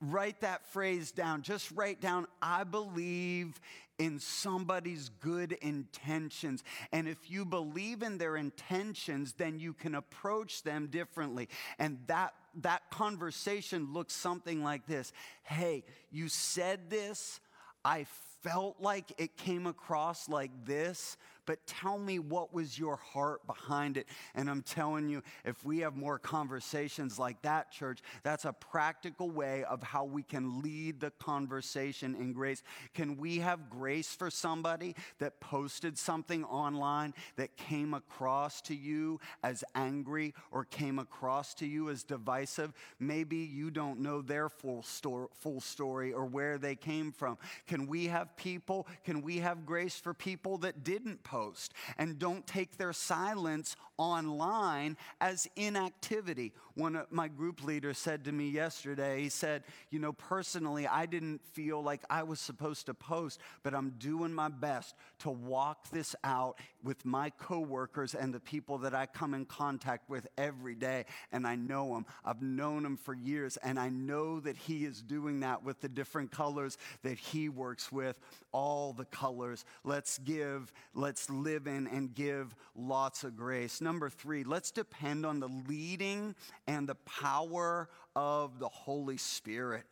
Write 0.00 0.40
that 0.42 0.66
phrase 0.66 1.10
down. 1.10 1.42
Just 1.42 1.70
write 1.72 2.00
down, 2.00 2.26
I 2.40 2.64
believe 2.64 3.60
in 3.98 4.20
somebody's 4.20 5.08
good 5.08 5.52
intentions. 5.52 6.62
And 6.92 7.08
if 7.08 7.30
you 7.30 7.44
believe 7.44 8.02
in 8.02 8.16
their 8.18 8.36
intentions, 8.36 9.34
then 9.36 9.58
you 9.58 9.72
can 9.72 9.96
approach 9.96 10.62
them 10.62 10.86
differently. 10.86 11.48
And 11.80 11.98
that, 12.06 12.32
that 12.62 12.90
conversation 12.90 13.92
looks 13.92 14.14
something 14.14 14.62
like 14.62 14.86
this 14.86 15.12
Hey, 15.42 15.84
you 16.10 16.28
said 16.28 16.90
this. 16.90 17.40
I 17.84 18.06
felt 18.42 18.76
like 18.80 19.12
it 19.18 19.36
came 19.36 19.66
across 19.66 20.28
like 20.28 20.50
this, 20.64 21.16
but 21.48 21.66
tell 21.66 21.98
me 21.98 22.18
what 22.18 22.52
was 22.52 22.78
your 22.78 22.96
heart 22.96 23.46
behind 23.46 23.96
it. 23.96 24.06
And 24.34 24.50
I'm 24.50 24.60
telling 24.60 25.08
you, 25.08 25.22
if 25.46 25.64
we 25.64 25.78
have 25.78 25.96
more 25.96 26.18
conversations 26.18 27.18
like 27.18 27.40
that, 27.40 27.72
church, 27.72 28.00
that's 28.22 28.44
a 28.44 28.52
practical 28.52 29.30
way 29.30 29.64
of 29.64 29.82
how 29.82 30.04
we 30.04 30.22
can 30.22 30.60
lead 30.60 31.00
the 31.00 31.10
conversation 31.12 32.14
in 32.16 32.34
grace. 32.34 32.62
Can 32.92 33.16
we 33.16 33.38
have 33.38 33.70
grace 33.70 34.14
for 34.14 34.28
somebody 34.28 34.94
that 35.20 35.40
posted 35.40 35.96
something 35.96 36.44
online 36.44 37.14
that 37.36 37.56
came 37.56 37.94
across 37.94 38.60
to 38.60 38.74
you 38.74 39.18
as 39.42 39.64
angry 39.74 40.34
or 40.50 40.66
came 40.66 40.98
across 40.98 41.54
to 41.54 41.66
you 41.66 41.88
as 41.88 42.02
divisive? 42.02 42.74
Maybe 43.00 43.38
you 43.38 43.70
don't 43.70 44.00
know 44.00 44.20
their 44.20 44.50
full, 44.50 44.82
story, 44.82 45.28
full 45.32 45.62
story 45.62 46.12
or 46.12 46.26
where 46.26 46.58
they 46.58 46.74
came 46.74 47.10
from. 47.10 47.38
Can 47.66 47.86
we 47.86 48.04
have 48.08 48.36
people, 48.36 48.86
can 49.02 49.22
we 49.22 49.38
have 49.38 49.64
grace 49.64 49.96
for 49.96 50.12
people 50.12 50.58
that 50.58 50.84
didn't 50.84 51.22
post? 51.22 51.37
Post 51.38 51.72
and 51.98 52.18
don't 52.18 52.46
take 52.46 52.76
their 52.76 52.92
silence 52.92 53.76
online 53.96 54.96
as 55.20 55.48
inactivity. 55.56 56.52
One 56.74 56.96
of 56.96 57.10
my 57.10 57.28
group 57.28 57.64
leaders 57.64 57.98
said 57.98 58.24
to 58.24 58.32
me 58.32 58.48
yesterday, 58.48 59.22
he 59.22 59.28
said, 59.28 59.64
You 59.90 59.98
know, 59.98 60.12
personally, 60.12 60.86
I 60.86 61.06
didn't 61.06 61.40
feel 61.52 61.82
like 61.82 62.02
I 62.08 62.22
was 62.22 62.40
supposed 62.40 62.86
to 62.86 62.94
post, 62.94 63.40
but 63.62 63.74
I'm 63.74 63.90
doing 63.98 64.32
my 64.32 64.48
best 64.48 64.94
to 65.20 65.30
walk 65.30 65.90
this 65.90 66.14
out 66.22 66.58
with 66.82 67.04
my 67.04 67.30
coworkers 67.30 68.14
and 68.14 68.32
the 68.32 68.40
people 68.40 68.78
that 68.78 68.94
I 68.94 69.06
come 69.06 69.34
in 69.34 69.44
contact 69.44 70.08
with 70.08 70.26
every 70.36 70.74
day. 70.74 71.06
And 71.32 71.46
I 71.46 71.56
know 71.56 71.94
them. 71.94 72.06
I've 72.24 72.42
known 72.42 72.82
them 72.82 72.96
for 72.96 73.14
years, 73.14 73.56
and 73.58 73.78
I 73.78 73.88
know 73.88 74.40
that 74.40 74.56
he 74.56 74.84
is 74.84 75.02
doing 75.02 75.40
that 75.40 75.62
with 75.64 75.80
the 75.80 75.88
different 75.88 76.30
colors 76.30 76.78
that 77.02 77.18
he 77.18 77.48
works 77.48 77.90
with, 77.90 78.18
all 78.52 78.92
the 78.92 79.06
colors. 79.06 79.64
Let's 79.84 80.18
give, 80.18 80.72
let's 80.94 81.28
live 81.30 81.66
in 81.66 81.86
and 81.88 82.14
give 82.14 82.54
lots 82.74 83.24
of 83.24 83.36
grace 83.36 83.80
number 83.80 84.10
three, 84.10 84.44
let's 84.44 84.70
depend 84.70 85.24
on 85.24 85.40
the 85.40 85.48
leading 85.68 86.34
and 86.66 86.88
the 86.88 86.94
power 86.94 87.88
of 88.14 88.58
the 88.58 88.68
Holy 88.68 89.16
Spirit. 89.16 89.84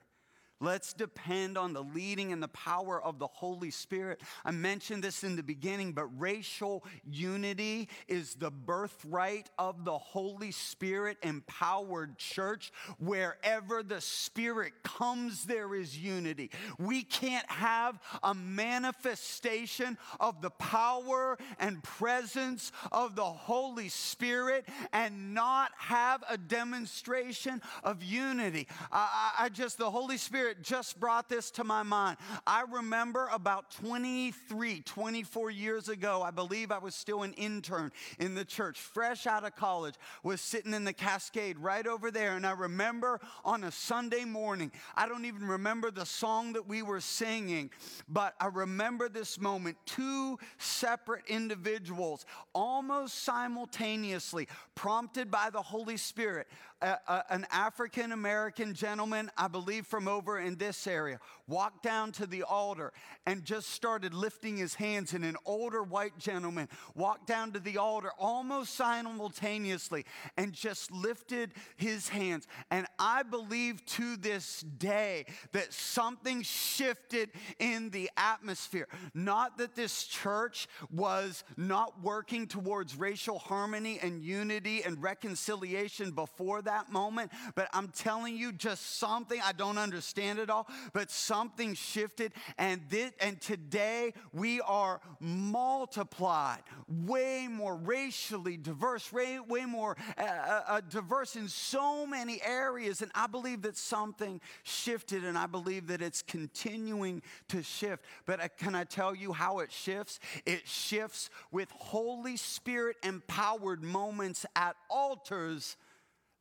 Let's 0.59 0.95
depend 0.95 1.59
on 1.59 1.75
the 1.75 1.83
leading 1.83 2.33
and 2.33 2.43
the 2.43 2.49
power 2.49 3.03
of 3.03 3.19
the 3.19 3.27
Holy 3.27 3.71
Spirit. 3.71 4.23
I 4.43 4.53
mentioned 4.53 5.05
this 5.05 5.23
in 5.23 5.37
the 5.37 5.43
beginning, 5.43 5.93
but 5.93 6.07
racial 6.19 6.83
unity 7.05 7.91
is 8.09 8.35
the 8.35 8.51
birthright 8.51 9.51
of 9.59 9.85
the 9.85 9.99
Holy 9.99 10.51
Spirit 10.51 11.19
empowered 11.23 12.17
church. 12.17 12.73
Wherever 12.99 13.83
the 13.83 14.01
Spirit 14.01 14.73
comes, 14.83 15.45
there 15.45 15.75
is 15.75 15.99
unity. 15.99 16.51
We 16.79 17.03
can't 17.03 17.49
have 17.51 18.01
a 18.23 18.33
manifestation 18.33 19.99
of 20.21 20.41
the 20.41 20.51
power 20.51 21.37
and 21.59 21.83
presence 21.83 22.73
of 22.93 23.15
the 23.15 23.25
Holy 23.25 23.91
Spirit 23.91 24.67
and 24.95 25.35
not 25.35 25.73
have 25.77 26.25
a 26.31 26.39
demonstration 26.39 27.61
of 27.85 28.03
unity. 28.03 28.69
I, 28.91 29.33
I 29.41 29.49
just, 29.51 29.77
the 29.77 29.91
Holy 29.91 30.17
Spirit 30.17 30.46
Spirit 30.47 30.63
just 30.63 31.01
brought 31.01 31.29
this 31.29 31.51
to 31.51 31.65
my 31.65 31.83
mind. 31.83 32.19
I 32.47 32.63
remember 32.71 33.29
about 33.33 33.73
23, 33.73 34.81
24 34.83 35.51
years 35.51 35.89
ago, 35.89 36.23
I 36.23 36.31
believe 36.31 36.71
I 36.71 36.79
was 36.79 36.95
still 36.95 37.25
an 37.25 37.33
intern 37.33 37.91
in 38.21 38.37
the 38.37 38.45
church, 38.45 38.79
fresh 38.79 39.27
out 39.27 39.45
of 39.45 39.57
college, 39.57 39.97
was 40.23 40.41
sitting 40.41 40.73
in 40.73 40.85
the 40.85 40.93
Cascade 40.93 41.59
right 41.59 41.85
over 41.85 42.13
there. 42.13 42.37
And 42.37 42.47
I 42.47 42.53
remember 42.53 43.19
on 43.45 43.65
a 43.65 43.73
Sunday 43.73 44.25
morning, 44.25 44.71
I 44.95 45.09
don't 45.09 45.25
even 45.25 45.49
remember 45.49 45.91
the 45.91 46.07
song 46.07 46.53
that 46.53 46.69
we 46.69 46.81
were 46.81 47.01
singing, 47.01 47.71
but 48.09 48.35
I 48.39 48.47
remember 48.47 49.09
this 49.09 49.41
moment 49.41 49.77
two 49.85 50.39
separate 50.59 51.25
individuals, 51.27 52.25
almost 52.53 53.25
simultaneously, 53.25 54.47
prompted 54.77 55.29
by 55.29 55.51
the 55.51 55.63
Holy 55.63 55.97
Spirit, 55.97 56.47
a, 56.87 57.01
a, 57.09 57.25
an 57.31 57.47
African 57.51 58.13
American 58.13 58.73
gentleman, 58.73 59.31
I 59.37 59.49
believe 59.49 59.87
from 59.87 60.07
over 60.07 60.39
in 60.39 60.57
this 60.57 60.87
area, 60.87 61.19
walked 61.49 61.83
down 61.83 62.13
to 62.13 62.27
the 62.27 62.45
altar 62.45 62.93
and 63.27 63.45
just 63.45 63.71
started 63.71 64.15
lifting 64.15 64.57
his 64.57 64.75
hands. 64.75 65.13
And 65.13 65.25
an 65.25 65.37
older 65.45 65.83
white 65.83 66.17
gentleman 66.19 66.69
walked 66.95 67.27
down 67.27 67.53
to 67.53 67.61
the 67.61 67.79
altar 67.79 68.11
almost 68.19 68.75
simultaneously 68.75 70.05
and 70.37 70.53
just 70.53 70.93
lifted 70.93 71.53
his 71.77 72.09
hands. 72.09 72.47
And 72.71 72.87
I 72.99 73.25
believe 73.25 73.85
to 73.87 74.17
this 74.17 74.61
day 74.61 75.27
that 75.53 75.73
something 75.73 76.43
shifted 76.43 77.31
in 77.59 77.91
the 77.91 78.11
atmosphere. 78.17 78.87
Not 79.13 79.59
that 79.59 79.75
this 79.75 80.05
church 80.05 80.69
was 80.93 81.43
not 81.57 82.03
working 82.03 82.47
towards 82.47 82.97
racial 82.97 83.39
harmony 83.39 83.99
and 84.01 84.23
unity 84.23 84.83
and 84.85 85.03
reconciliation 85.03 86.13
before 86.13 86.63
that 86.63 86.76
moment, 86.91 87.33
but 87.55 87.69
I'm 87.73 87.89
telling 87.89 88.37
you, 88.37 88.53
just 88.53 88.99
something 88.99 89.41
I 89.45 89.53
don't 89.53 89.79
understand 89.79 89.97
understand 89.97 90.39
it 90.39 90.51
all, 90.51 90.69
but 90.93 91.11
something 91.11 91.75
shifted. 91.75 92.33
And, 92.59 92.83
this, 92.89 93.13
and 93.21 93.41
today 93.41 94.13
we 94.33 94.61
are 94.61 95.01
multiplied, 95.21 96.61
way 96.89 97.49
more 97.51 97.77
racially 97.77 98.57
diverse, 98.57 99.13
way, 99.13 99.39
way 99.41 99.65
more 99.65 99.97
uh, 100.19 100.23
uh, 100.23 100.63
uh, 100.69 100.81
diverse 100.89 101.37
in 101.37 101.49
so 101.49 102.07
many 102.07 102.41
areas. 102.45 103.03
And 103.03 103.11
I 103.15 103.27
believe 103.27 103.63
that 103.63 103.77
something 103.77 104.41
shifted, 104.63 105.25
and 105.25 105.37
I 105.39 105.47
believe 105.47 105.87
that 105.89 106.03
it's 106.03 106.23
continuing 106.23 107.23
to 107.49 107.63
shift. 107.63 108.05
But 108.27 108.41
uh, 108.41 108.49
can 108.59 108.75
I 108.75 108.85
tell 108.85 109.15
you 109.15 109.33
how 109.33 109.61
it 109.61 109.73
shifts? 109.73 110.21
It 110.45 110.69
shifts 110.69 111.31
with 111.51 111.71
Holy 111.71 112.37
Spirit 112.37 112.97
empowered 113.03 113.83
moments 113.83 114.45
at 114.55 114.77
altars 114.89 115.77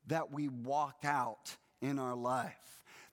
that 0.08 0.32
we 0.32 0.48
walk 0.50 1.00
out 1.04 1.56
in 1.82 2.00
our 2.00 2.16
life 2.16 2.66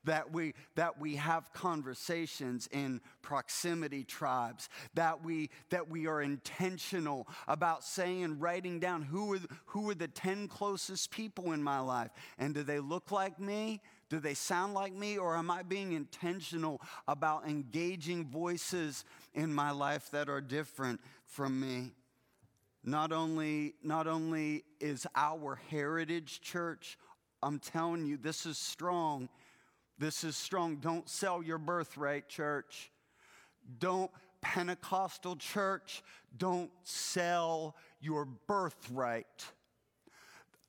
that 0.04 0.32
we 0.32 0.54
that 0.74 1.00
we 1.00 1.16
have 1.16 1.52
conversations 1.52 2.68
in 2.72 3.00
proximity 3.22 4.04
tribes 4.04 4.68
that 4.94 5.24
we 5.24 5.50
that 5.70 5.88
we 5.88 6.06
are 6.06 6.22
intentional 6.22 7.26
about 7.46 7.84
saying 7.84 8.24
and 8.24 8.40
writing 8.40 8.80
down 8.80 9.02
who 9.02 9.34
are 9.34 9.38
who 9.66 9.88
are 9.90 9.94
the 9.94 10.08
10 10.08 10.48
closest 10.48 11.10
people 11.10 11.52
in 11.52 11.62
my 11.62 11.78
life. 11.78 12.10
And 12.38 12.54
do 12.54 12.62
they 12.62 12.80
look 12.80 13.10
like 13.10 13.38
me? 13.38 13.80
Do 14.08 14.18
they 14.18 14.34
sound 14.34 14.74
like 14.74 14.92
me? 14.92 15.18
Or 15.18 15.36
am 15.36 15.50
i 15.50 15.62
being 15.62 15.92
intentional 15.92 16.80
about 17.08 17.48
engaging 17.48 18.26
voices 18.26 19.04
in 19.34 19.52
my 19.52 19.70
life 19.70 20.10
that 20.10 20.28
are 20.28 20.40
different 20.40 21.00
from 21.24 21.60
me 21.60 21.92
not 22.84 23.12
only 23.12 23.74
not 23.82 24.06
only 24.06 24.64
is 24.80 25.06
our 25.14 25.58
heritage 25.70 26.40
church 26.40 26.98
i'm 27.42 27.58
telling 27.58 28.04
you 28.04 28.16
this 28.16 28.46
is 28.46 28.58
strong 28.58 29.28
this 30.02 30.24
is 30.24 30.36
strong. 30.36 30.78
Don't 30.78 31.08
sell 31.08 31.44
your 31.44 31.58
birthright, 31.58 32.28
church. 32.28 32.90
Don't, 33.78 34.10
Pentecostal 34.40 35.36
church, 35.36 36.02
don't 36.36 36.72
sell 36.82 37.76
your 38.00 38.24
birthright. 38.24 39.46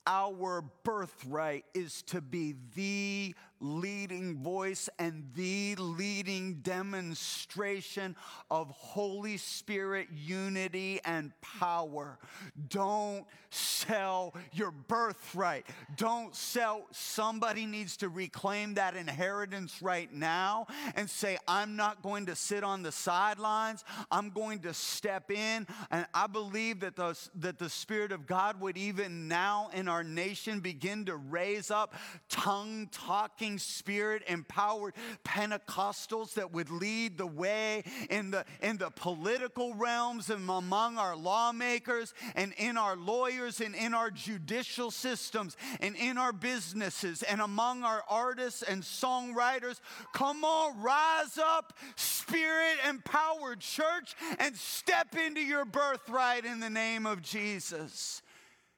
Our 0.05 0.63
birthright 0.83 1.65
is 1.73 2.03
to 2.03 2.21
be 2.21 2.53
the 2.75 3.33
leading 3.63 4.37
voice 4.43 4.89
and 4.99 5.23
the 5.35 5.75
leading 5.77 6.55
demonstration 6.55 8.15
of 8.51 8.69
Holy 8.69 9.37
Spirit 9.37 10.09
unity 10.13 10.99
and 11.05 11.31
power. 11.41 12.19
Don't 12.67 13.25
sell 13.49 14.33
your 14.51 14.71
birthright. 14.71 15.65
Don't 15.95 16.35
sell. 16.35 16.87
Somebody 16.91 17.65
needs 17.65 17.97
to 17.97 18.09
reclaim 18.09 18.73
that 18.73 18.95
inheritance 18.95 19.81
right 19.81 20.11
now 20.11 20.67
and 20.95 21.09
say, 21.09 21.37
I'm 21.47 21.75
not 21.75 22.01
going 22.01 22.25
to 22.25 22.35
sit 22.35 22.63
on 22.63 22.83
the 22.83 22.91
sidelines. 22.91 23.85
I'm 24.11 24.31
going 24.31 24.59
to 24.59 24.73
step 24.73 25.31
in. 25.31 25.67
And 25.91 26.05
I 26.13 26.27
believe 26.27 26.81
that 26.81 26.95
the, 26.95 27.17
that 27.35 27.59
the 27.59 27.69
Spirit 27.69 28.11
of 28.11 28.25
God 28.25 28.59
would 28.59 28.77
even 28.77 29.27
now 29.27 29.69
in 29.73 29.87
our 29.87 30.03
nation 30.03 30.59
begin 30.59 31.05
to 31.05 31.15
raise 31.15 31.71
up 31.71 31.93
tongue 32.29 32.89
talking 32.91 33.52
Spirit 33.59 34.23
empowered 34.27 34.93
Pentecostals 35.23 36.33
that 36.33 36.51
would 36.51 36.69
lead 36.69 37.17
the 37.17 37.27
way 37.27 37.83
in 38.09 38.31
the, 38.31 38.45
in 38.61 38.77
the 38.77 38.89
political 38.89 39.73
realms 39.75 40.29
and 40.29 40.49
among 40.49 40.97
our 40.97 41.15
lawmakers 41.15 42.13
and 42.35 42.53
in 42.57 42.77
our 42.77 42.95
lawyers 42.95 43.61
and 43.61 43.75
in 43.75 43.93
our 43.93 44.09
judicial 44.09 44.91
systems 44.91 45.55
and 45.79 45.95
in 45.95 46.17
our 46.17 46.33
businesses 46.33 47.23
and 47.23 47.41
among 47.41 47.83
our 47.83 48.03
artists 48.09 48.63
and 48.63 48.83
songwriters. 48.83 49.79
Come 50.13 50.43
on, 50.43 50.81
rise 50.81 51.37
up, 51.37 51.73
Spirit 51.95 52.77
empowered 52.87 53.59
church, 53.59 54.15
and 54.39 54.55
step 54.55 55.15
into 55.15 55.41
your 55.41 55.65
birthright 55.65 56.45
in 56.45 56.59
the 56.59 56.69
name 56.69 57.05
of 57.05 57.21
Jesus 57.21 58.22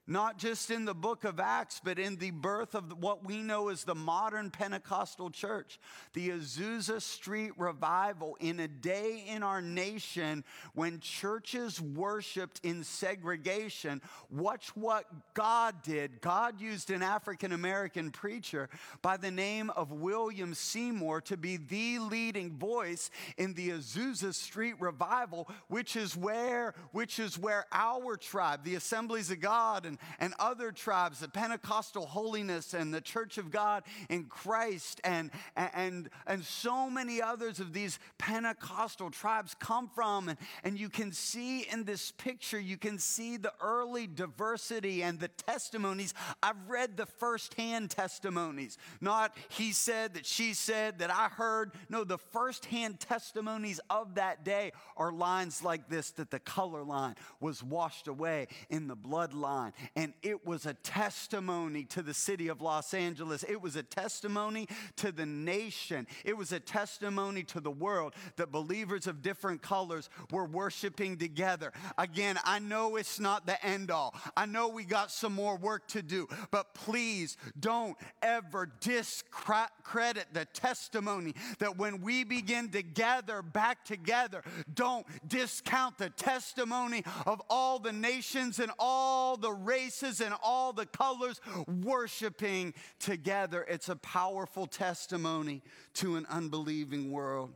not 0.08 0.38
just 0.38 0.70
in 0.70 0.86
the 0.86 0.94
book 0.94 1.24
of 1.24 1.40
Acts, 1.40 1.82
but 1.84 1.98
in 1.98 2.18
the 2.18 2.32
birth 2.32 2.76
of 2.76 3.02
what 3.02 3.26
we 3.26 3.42
know 3.42 3.70
as 3.70 3.84
the 3.84 3.96
modern 3.96 4.52
Pentecostal 4.52 5.32
church, 5.32 5.80
the 6.14 6.30
Azusa 6.30 7.02
Street 7.02 7.52
revival, 7.58 8.38
in 8.40 8.60
a 8.60 8.68
day 8.68 9.24
in 9.28 9.42
our 9.42 9.62
nation 9.62 10.44
when 10.74 11.00
churches 11.00 11.82
worshiped 11.82 12.60
in 12.64 12.84
segregation. 12.84 14.02
Watch 14.30 14.70
what 14.76 15.06
God 15.34 15.82
did. 15.82 16.22
God 16.22 16.62
used 16.62 16.92
an 16.92 17.02
African 17.02 17.52
American 17.52 18.12
preacher 18.12 18.70
by 19.02 19.18
the 19.18 19.32
name 19.32 19.72
of 19.72 19.92
William 19.92 20.54
Seymour 20.54 21.22
to 21.22 21.38
be 21.38 21.58
the 21.58 22.00
leading 22.00 22.58
voice 22.58 23.10
in 23.38 23.54
the 23.56 23.70
Azusa 23.70 24.34
Street 24.34 24.76
revival, 24.80 25.50
which 25.68 25.96
is 25.96 26.16
where, 26.16 26.76
which 26.92 27.18
is 27.18 27.40
where 27.40 27.66
our 27.72 28.18
tribe, 28.18 28.64
the 28.64 28.76
Assemblies 28.76 29.32
of 29.32 29.40
God, 29.40 29.86
and 29.86 29.95
and, 30.20 30.26
and 30.26 30.34
other 30.40 30.72
tribes, 30.72 31.20
the 31.20 31.28
Pentecostal 31.28 32.06
holiness 32.06 32.74
and 32.74 32.94
the 32.94 33.02
Church 33.02 33.38
of 33.38 33.52
God 33.52 33.84
in 34.10 34.26
Christ, 34.26 35.02
and, 35.04 35.32
and, 35.56 36.10
and 36.28 36.44
so 36.44 36.90
many 36.90 37.22
others 37.22 37.60
of 37.60 37.74
these 37.74 38.00
Pentecostal 38.18 39.12
tribes 39.12 39.56
come 39.60 39.90
from. 39.94 40.30
And, 40.30 40.38
and 40.64 40.80
you 40.80 40.90
can 40.90 41.12
see 41.12 41.62
in 41.62 41.84
this 41.84 42.12
picture, 42.12 42.60
you 42.60 42.78
can 42.78 43.00
see 43.00 43.38
the 43.38 43.54
early 43.62 44.08
diversity 44.08 45.04
and 45.04 45.20
the 45.20 45.28
testimonies. 45.28 46.14
I've 46.42 46.70
read 46.70 46.98
the 46.98 47.06
firsthand 47.06 47.92
testimonies, 47.92 48.78
not 49.02 49.36
he 49.50 49.72
said, 49.72 50.14
that 50.16 50.26
she 50.26 50.54
said, 50.54 51.00
that 51.00 51.12
I 51.12 51.28
heard. 51.28 51.72
No, 51.90 52.04
the 52.04 52.18
firsthand 52.18 53.00
testimonies 53.00 53.80
of 53.90 54.16
that 54.16 54.44
day 54.44 54.72
are 54.98 55.12
lines 55.12 55.64
like 55.64 55.90
this 55.90 56.12
that 56.12 56.32
the 56.32 56.40
color 56.40 56.84
line 56.84 57.16
was 57.40 57.64
washed 57.64 58.08
away 58.08 58.48
in 58.70 58.88
the 58.88 58.96
bloodline 58.96 59.74
and 59.96 60.14
it 60.22 60.46
was 60.46 60.66
a 60.66 60.74
testimony 60.74 61.84
to 61.86 62.02
the 62.02 62.14
city 62.14 62.48
of 62.48 62.62
Los 62.62 62.94
Angeles. 62.94 63.44
It 63.44 63.62
was 63.62 63.76
a 63.76 63.84
testimony 63.84 64.68
to 64.98 65.12
the 65.12 65.26
nation. 65.26 66.08
It 66.24 66.38
was 66.38 66.52
a 66.52 66.60
testimony 66.60 67.44
to 67.44 67.60
the 67.60 67.72
world 67.72 68.14
that 68.38 68.52
believers 68.52 69.08
of 69.08 69.22
different 69.22 69.62
colors 69.62 70.10
were 70.32 70.46
worshiping 70.46 71.18
together. 71.18 71.72
Again, 71.98 72.40
I 72.44 72.60
know 72.60 72.96
it's 72.96 73.20
not 73.20 73.46
the 73.46 73.64
end 73.66 73.92
all. 73.92 74.16
I 74.36 74.46
know 74.46 74.68
we 74.68 74.84
got 74.84 75.12
some 75.12 75.34
more 75.34 75.58
work 75.58 75.88
to 75.90 76.02
do, 76.02 76.28
but 76.52 76.74
please 76.74 77.38
don't 77.60 77.98
ever 78.22 78.72
discredit 78.80 80.28
the 80.34 80.46
testimony 80.46 81.34
that 81.60 81.78
when 81.78 82.02
we 82.02 82.24
begin 82.24 82.70
to 82.70 82.84
gather 82.84 83.42
back 83.42 83.86
together, 83.86 84.44
don't 84.74 85.06
discount 85.28 85.98
the 85.98 86.10
testimony 86.10 87.04
of 87.26 87.42
all 87.50 87.80
the 87.80 87.94
nations 87.94 88.60
and 88.60 88.72
all 88.80 89.38
the 89.38 89.52
races 89.76 90.22
and 90.22 90.34
all 90.42 90.74
the 90.74 90.86
colors 90.86 91.42
worshiping 91.68 92.74
together. 93.00 93.66
It's 93.68 93.90
a 93.90 93.96
powerful 93.98 94.68
testimony 94.68 95.62
to 95.96 96.16
an 96.16 96.26
unbelieving 96.30 97.12
world. 97.12 97.52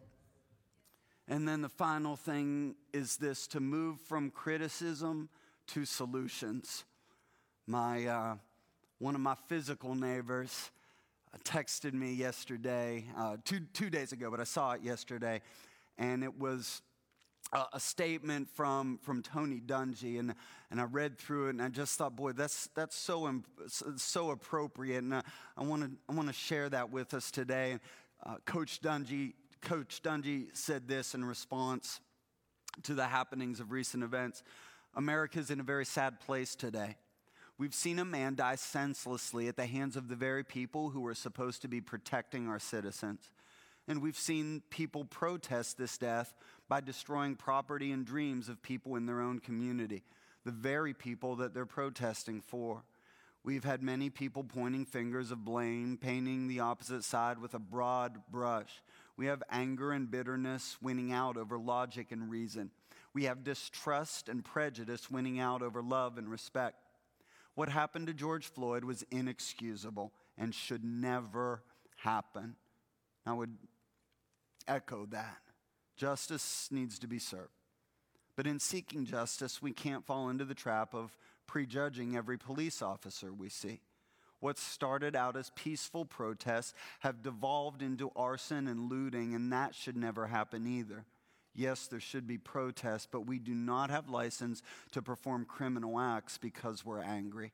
And 1.28 1.48
then 1.48 1.62
the 1.62 1.70
final 1.70 2.16
thing 2.16 2.76
is 2.92 3.18
this 3.18 3.48
to 3.48 3.60
move 3.60 4.02
from 4.02 4.32
criticism 4.32 5.30
to 5.68 5.86
solutions. 5.86 6.84
My, 7.68 8.06
uh, 8.06 8.36
one 8.98 9.16
of 9.16 9.22
my 9.22 9.36
physical 9.48 9.94
neighbors 9.96 10.72
uh, 11.34 11.38
texted 11.44 11.94
me 11.94 12.14
yesterday, 12.14 13.06
uh, 13.16 13.38
two, 13.46 13.60
two 13.74 13.90
days 13.92 14.12
ago, 14.12 14.32
but 14.32 14.40
I 14.40 14.46
saw 14.46 14.72
it 14.72 14.82
yesterday, 14.82 15.42
and 15.98 16.24
it 16.24 16.36
was 16.40 16.82
a, 17.52 17.80
statement 17.80 18.50
from, 18.50 19.00
from 19.02 19.22
Tony 19.22 19.60
Dungy, 19.60 20.20
and, 20.20 20.36
and 20.70 20.80
I 20.80 20.84
read 20.84 21.18
through 21.18 21.48
it, 21.48 21.50
and 21.52 21.62
I 21.62 21.70
just 21.70 21.98
thought, 21.98 22.16
boy, 22.16 22.34
that's, 22.34 22.70
that's 22.76 22.96
so, 22.96 23.42
so 23.98 24.32
appropriate, 24.32 25.04
and 25.04 25.16
I, 25.16 25.24
I 25.58 25.64
want 25.64 26.28
to 26.28 26.34
share 26.34 26.70
that 26.70 26.92
with 26.92 27.14
us 27.14 27.32
today. 27.32 27.80
Uh, 28.24 28.36
Coach 28.46 28.82
Dungy, 28.82 29.34
Coach 29.62 30.02
Dungy 30.04 30.48
said 30.54 30.88
this 30.88 31.16
in 31.16 31.26
response 31.26 32.00
to 32.84 32.94
the 32.94 33.06
happenings 33.06 33.60
of 33.60 33.72
recent 33.72 34.04
events. 34.04 34.44
America's 34.96 35.50
in 35.50 35.60
a 35.60 35.64
very 35.64 35.86
sad 35.86 36.20
place 36.20 36.56
today. 36.56 36.98
We've 37.58 37.74
seen 37.74 38.00
a 38.00 38.06
man 38.06 38.36
die 38.36 38.56
senselessly 38.56 39.48
at 39.48 39.58
the 39.58 39.66
hands 39.66 39.98
of 39.98 40.08
the 40.08 40.16
very 40.16 40.44
people 40.44 40.92
who 40.92 41.06
are 41.08 41.14
supposed 41.14 41.62
to 41.64 41.68
be 41.68 41.82
protecting 41.82 42.48
our 42.48 42.60
citizens. 42.60 43.32
And 43.90 44.04
we've 44.04 44.18
seen 44.18 44.62
people 44.70 45.04
protest 45.04 45.80
this 45.80 45.98
death 45.98 46.36
by 46.70 46.80
destroying 46.80 47.36
property 47.36 47.92
and 47.92 48.06
dreams 48.06 48.48
of 48.48 48.62
people 48.62 48.96
in 48.96 49.08
their 49.08 49.20
own 49.20 49.40
community, 49.40 50.04
the 50.46 50.52
very 50.52 50.94
people 50.94 51.38
that 51.38 51.56
they're 51.56 51.66
protesting 51.66 52.40
for. 52.40 52.84
We've 53.44 53.64
had 53.64 53.82
many 53.82 54.12
people 54.12 54.44
pointing 54.44 54.86
fingers 54.86 55.32
of 55.32 55.44
blame, 55.44 55.98
painting 56.00 56.48
the 56.48 56.60
opposite 56.60 57.04
side 57.04 57.40
with 57.40 57.56
a 57.56 57.60
broad 57.60 58.20
brush. 58.32 58.84
We 59.18 59.26
have 59.26 59.42
anger 59.50 59.92
and 59.92 60.12
bitterness 60.12 60.78
winning 60.82 61.12
out 61.12 61.36
over 61.36 61.58
logic 61.58 62.12
and 62.12 62.30
reason. 62.30 62.70
We 63.16 63.24
have 63.24 63.44
distrust 63.44 64.30
and 64.30 64.46
prejudice 64.46 65.10
winning 65.10 65.40
out 65.40 65.64
over 65.64 65.82
love 65.82 66.20
and 66.20 66.30
respect. 66.30 66.76
What 67.56 67.70
happened 67.70 68.06
to 68.06 68.14
George 68.14 68.46
Floyd 68.46 68.84
was 68.84 69.04
inexcusable 69.10 70.14
and 70.38 70.54
should 70.54 70.84
never 70.84 71.64
happen. 71.98 72.56
I 73.26 73.34
would 73.34 73.58
echo 74.68 75.06
that. 75.08 75.40
Justice 75.96 76.70
needs 76.72 77.00
to 77.00 77.08
be 77.08 77.20
served. 77.20 77.50
But 78.36 78.48
in 78.48 78.60
seeking 78.60 79.06
justice, 79.06 79.62
we 79.62 79.74
can't 79.74 80.06
fall 80.06 80.30
into 80.30 80.46
the 80.46 80.54
trap 80.54 80.94
of 80.94 81.18
prejudging 81.46 82.16
every 82.16 82.38
police 82.38 82.82
officer 82.82 83.34
we 83.34 83.50
see. 83.50 83.82
What 84.40 84.58
started 84.58 85.16
out 85.16 85.36
as 85.36 85.52
peaceful 85.56 86.06
protests 86.06 86.74
have 87.00 87.22
devolved 87.22 87.82
into 87.82 88.12
arson 88.16 88.68
and 88.68 88.90
looting, 88.90 89.34
and 89.34 89.52
that 89.52 89.76
should 89.76 89.98
never 89.98 90.28
happen 90.28 90.66
either. 90.66 91.06
Yes, 91.54 91.88
there 91.88 92.00
should 92.00 92.26
be 92.26 92.38
protests, 92.38 93.08
but 93.12 93.28
we 93.28 93.40
do 93.40 93.54
not 93.54 93.90
have 93.90 94.08
license 94.08 94.62
to 94.92 95.02
perform 95.02 95.44
criminal 95.44 96.00
acts 96.00 96.38
because 96.38 96.86
we're 96.86 97.02
angry. 97.02 97.52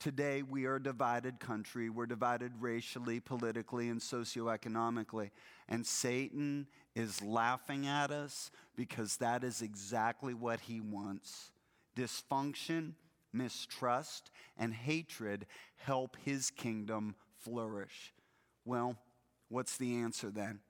Today, 0.00 0.42
we 0.42 0.64
are 0.64 0.76
a 0.76 0.82
divided 0.82 1.40
country. 1.40 1.90
We're 1.90 2.06
divided 2.06 2.52
racially, 2.58 3.20
politically, 3.20 3.90
and 3.90 4.00
socioeconomically. 4.00 5.30
And 5.68 5.86
Satan 5.86 6.68
is 6.94 7.20
laughing 7.20 7.86
at 7.86 8.10
us 8.10 8.50
because 8.76 9.18
that 9.18 9.44
is 9.44 9.60
exactly 9.60 10.32
what 10.32 10.60
he 10.60 10.80
wants. 10.80 11.50
Dysfunction, 11.94 12.94
mistrust, 13.34 14.30
and 14.56 14.72
hatred 14.72 15.44
help 15.76 16.16
his 16.24 16.48
kingdom 16.48 17.14
flourish. 17.44 18.14
Well, 18.64 18.96
what's 19.50 19.76
the 19.76 19.96
answer 19.96 20.30
then? 20.30 20.60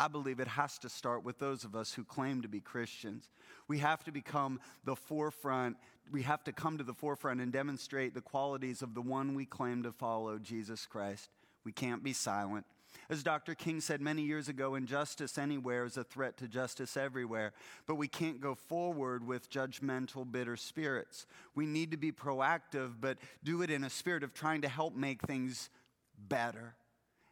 I 0.00 0.08
believe 0.08 0.40
it 0.40 0.48
has 0.48 0.78
to 0.78 0.88
start 0.88 1.22
with 1.22 1.38
those 1.38 1.64
of 1.64 1.76
us 1.76 1.92
who 1.92 2.02
claim 2.02 2.40
to 2.40 2.48
be 2.48 2.60
Christians. 2.60 3.28
We 3.68 3.76
have 3.80 4.02
to 4.04 4.10
become 4.10 4.58
the 4.84 4.96
forefront, 4.96 5.76
we 6.10 6.22
have 6.22 6.44
to 6.44 6.52
come 6.52 6.78
to 6.78 6.84
the 6.84 6.94
forefront 6.94 7.40
and 7.40 7.52
demonstrate 7.52 8.14
the 8.14 8.20
qualities 8.20 8.82
of 8.82 8.94
the 8.94 9.02
one 9.02 9.34
we 9.34 9.44
claim 9.44 9.82
to 9.84 9.92
follow, 9.92 10.38
Jesus 10.38 10.86
Christ. 10.86 11.30
We 11.64 11.72
can't 11.72 12.02
be 12.02 12.12
silent. 12.12 12.66
As 13.08 13.22
Dr. 13.22 13.54
King 13.54 13.80
said 13.80 14.00
many 14.00 14.22
years 14.22 14.48
ago, 14.48 14.74
injustice 14.74 15.38
anywhere 15.38 15.84
is 15.84 15.96
a 15.96 16.04
threat 16.04 16.36
to 16.38 16.48
justice 16.48 16.96
everywhere. 16.96 17.52
But 17.86 17.96
we 17.96 18.08
can't 18.08 18.40
go 18.40 18.54
forward 18.54 19.26
with 19.26 19.50
judgmental, 19.50 20.30
bitter 20.30 20.56
spirits. 20.56 21.26
We 21.54 21.66
need 21.66 21.90
to 21.90 21.96
be 21.96 22.12
proactive, 22.12 22.94
but 23.00 23.18
do 23.44 23.62
it 23.62 23.70
in 23.70 23.84
a 23.84 23.90
spirit 23.90 24.22
of 24.22 24.34
trying 24.34 24.62
to 24.62 24.68
help 24.68 24.94
make 24.94 25.22
things 25.22 25.70
better. 26.28 26.74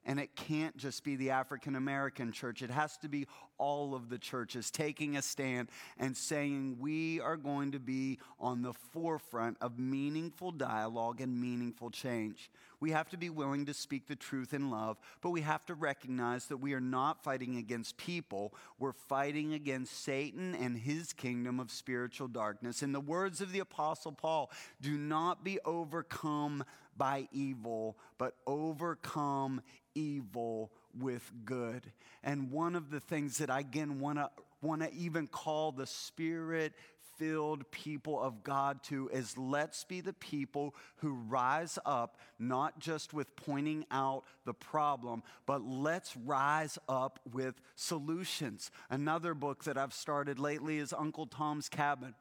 And 0.04 0.18
it 0.18 0.34
can't 0.36 0.76
just 0.76 1.04
be 1.04 1.16
the 1.16 1.30
African 1.30 1.76
American 1.76 2.32
church. 2.32 2.62
It 2.62 2.70
has 2.70 2.96
to 2.98 3.08
be 3.08 3.26
all 3.58 3.94
of 3.94 4.08
the 4.08 4.18
churches 4.18 4.70
taking 4.70 5.16
a 5.16 5.22
stand 5.22 5.68
and 5.98 6.16
saying, 6.16 6.76
we 6.80 7.20
are 7.20 7.36
going 7.36 7.72
to 7.72 7.78
be 7.78 8.18
on 8.40 8.62
the 8.62 8.72
forefront 8.72 9.56
of 9.60 9.78
meaningful 9.78 10.50
dialogue 10.50 11.20
and 11.20 11.40
meaningful 11.40 11.90
change. 11.90 12.50
We 12.80 12.92
have 12.92 13.08
to 13.10 13.16
be 13.16 13.28
willing 13.28 13.66
to 13.66 13.74
speak 13.74 14.06
the 14.06 14.16
truth 14.16 14.54
in 14.54 14.70
love, 14.70 14.98
but 15.20 15.30
we 15.30 15.40
have 15.40 15.66
to 15.66 15.74
recognize 15.74 16.46
that 16.46 16.58
we 16.58 16.74
are 16.74 16.80
not 16.80 17.24
fighting 17.24 17.56
against 17.56 17.96
people. 17.96 18.54
We're 18.78 18.92
fighting 18.92 19.52
against 19.52 20.04
Satan 20.04 20.54
and 20.54 20.78
his 20.78 21.12
kingdom 21.12 21.58
of 21.58 21.72
spiritual 21.72 22.28
darkness. 22.28 22.82
In 22.82 22.92
the 22.92 23.00
words 23.00 23.40
of 23.40 23.50
the 23.50 23.58
Apostle 23.58 24.12
Paul, 24.12 24.50
do 24.80 24.96
not 24.96 25.42
be 25.42 25.58
overcome 25.64 26.64
by 26.96 27.28
evil, 27.32 27.96
but 28.16 28.34
overcome 28.46 29.60
evil 29.94 30.70
with 31.00 31.30
good. 31.44 31.92
And 32.22 32.50
one 32.50 32.74
of 32.74 32.90
the 32.90 33.00
things 33.00 33.38
that 33.38 33.50
I 33.50 33.60
again 33.60 34.00
want 34.00 34.18
to 34.18 34.30
want 34.60 34.82
to 34.82 34.92
even 34.92 35.28
call 35.28 35.70
the 35.70 35.86
spirit 35.86 36.72
filled 37.18 37.68
people 37.70 38.20
of 38.20 38.44
God 38.44 38.82
to 38.84 39.08
is 39.12 39.36
let's 39.36 39.84
be 39.84 40.00
the 40.00 40.12
people 40.12 40.74
who 40.96 41.14
rise 41.14 41.78
up, 41.84 42.18
not 42.38 42.78
just 42.78 43.12
with 43.12 43.34
pointing 43.36 43.84
out 43.90 44.22
the 44.44 44.54
problem, 44.54 45.22
but 45.44 45.62
let's 45.62 46.16
rise 46.16 46.78
up 46.88 47.18
with 47.32 47.60
solutions. 47.74 48.70
Another 48.88 49.34
book 49.34 49.64
that 49.64 49.76
I've 49.76 49.92
started 49.92 50.38
lately 50.38 50.78
is 50.78 50.92
Uncle 50.92 51.26
Tom's 51.26 51.68
Cabin. 51.68 52.14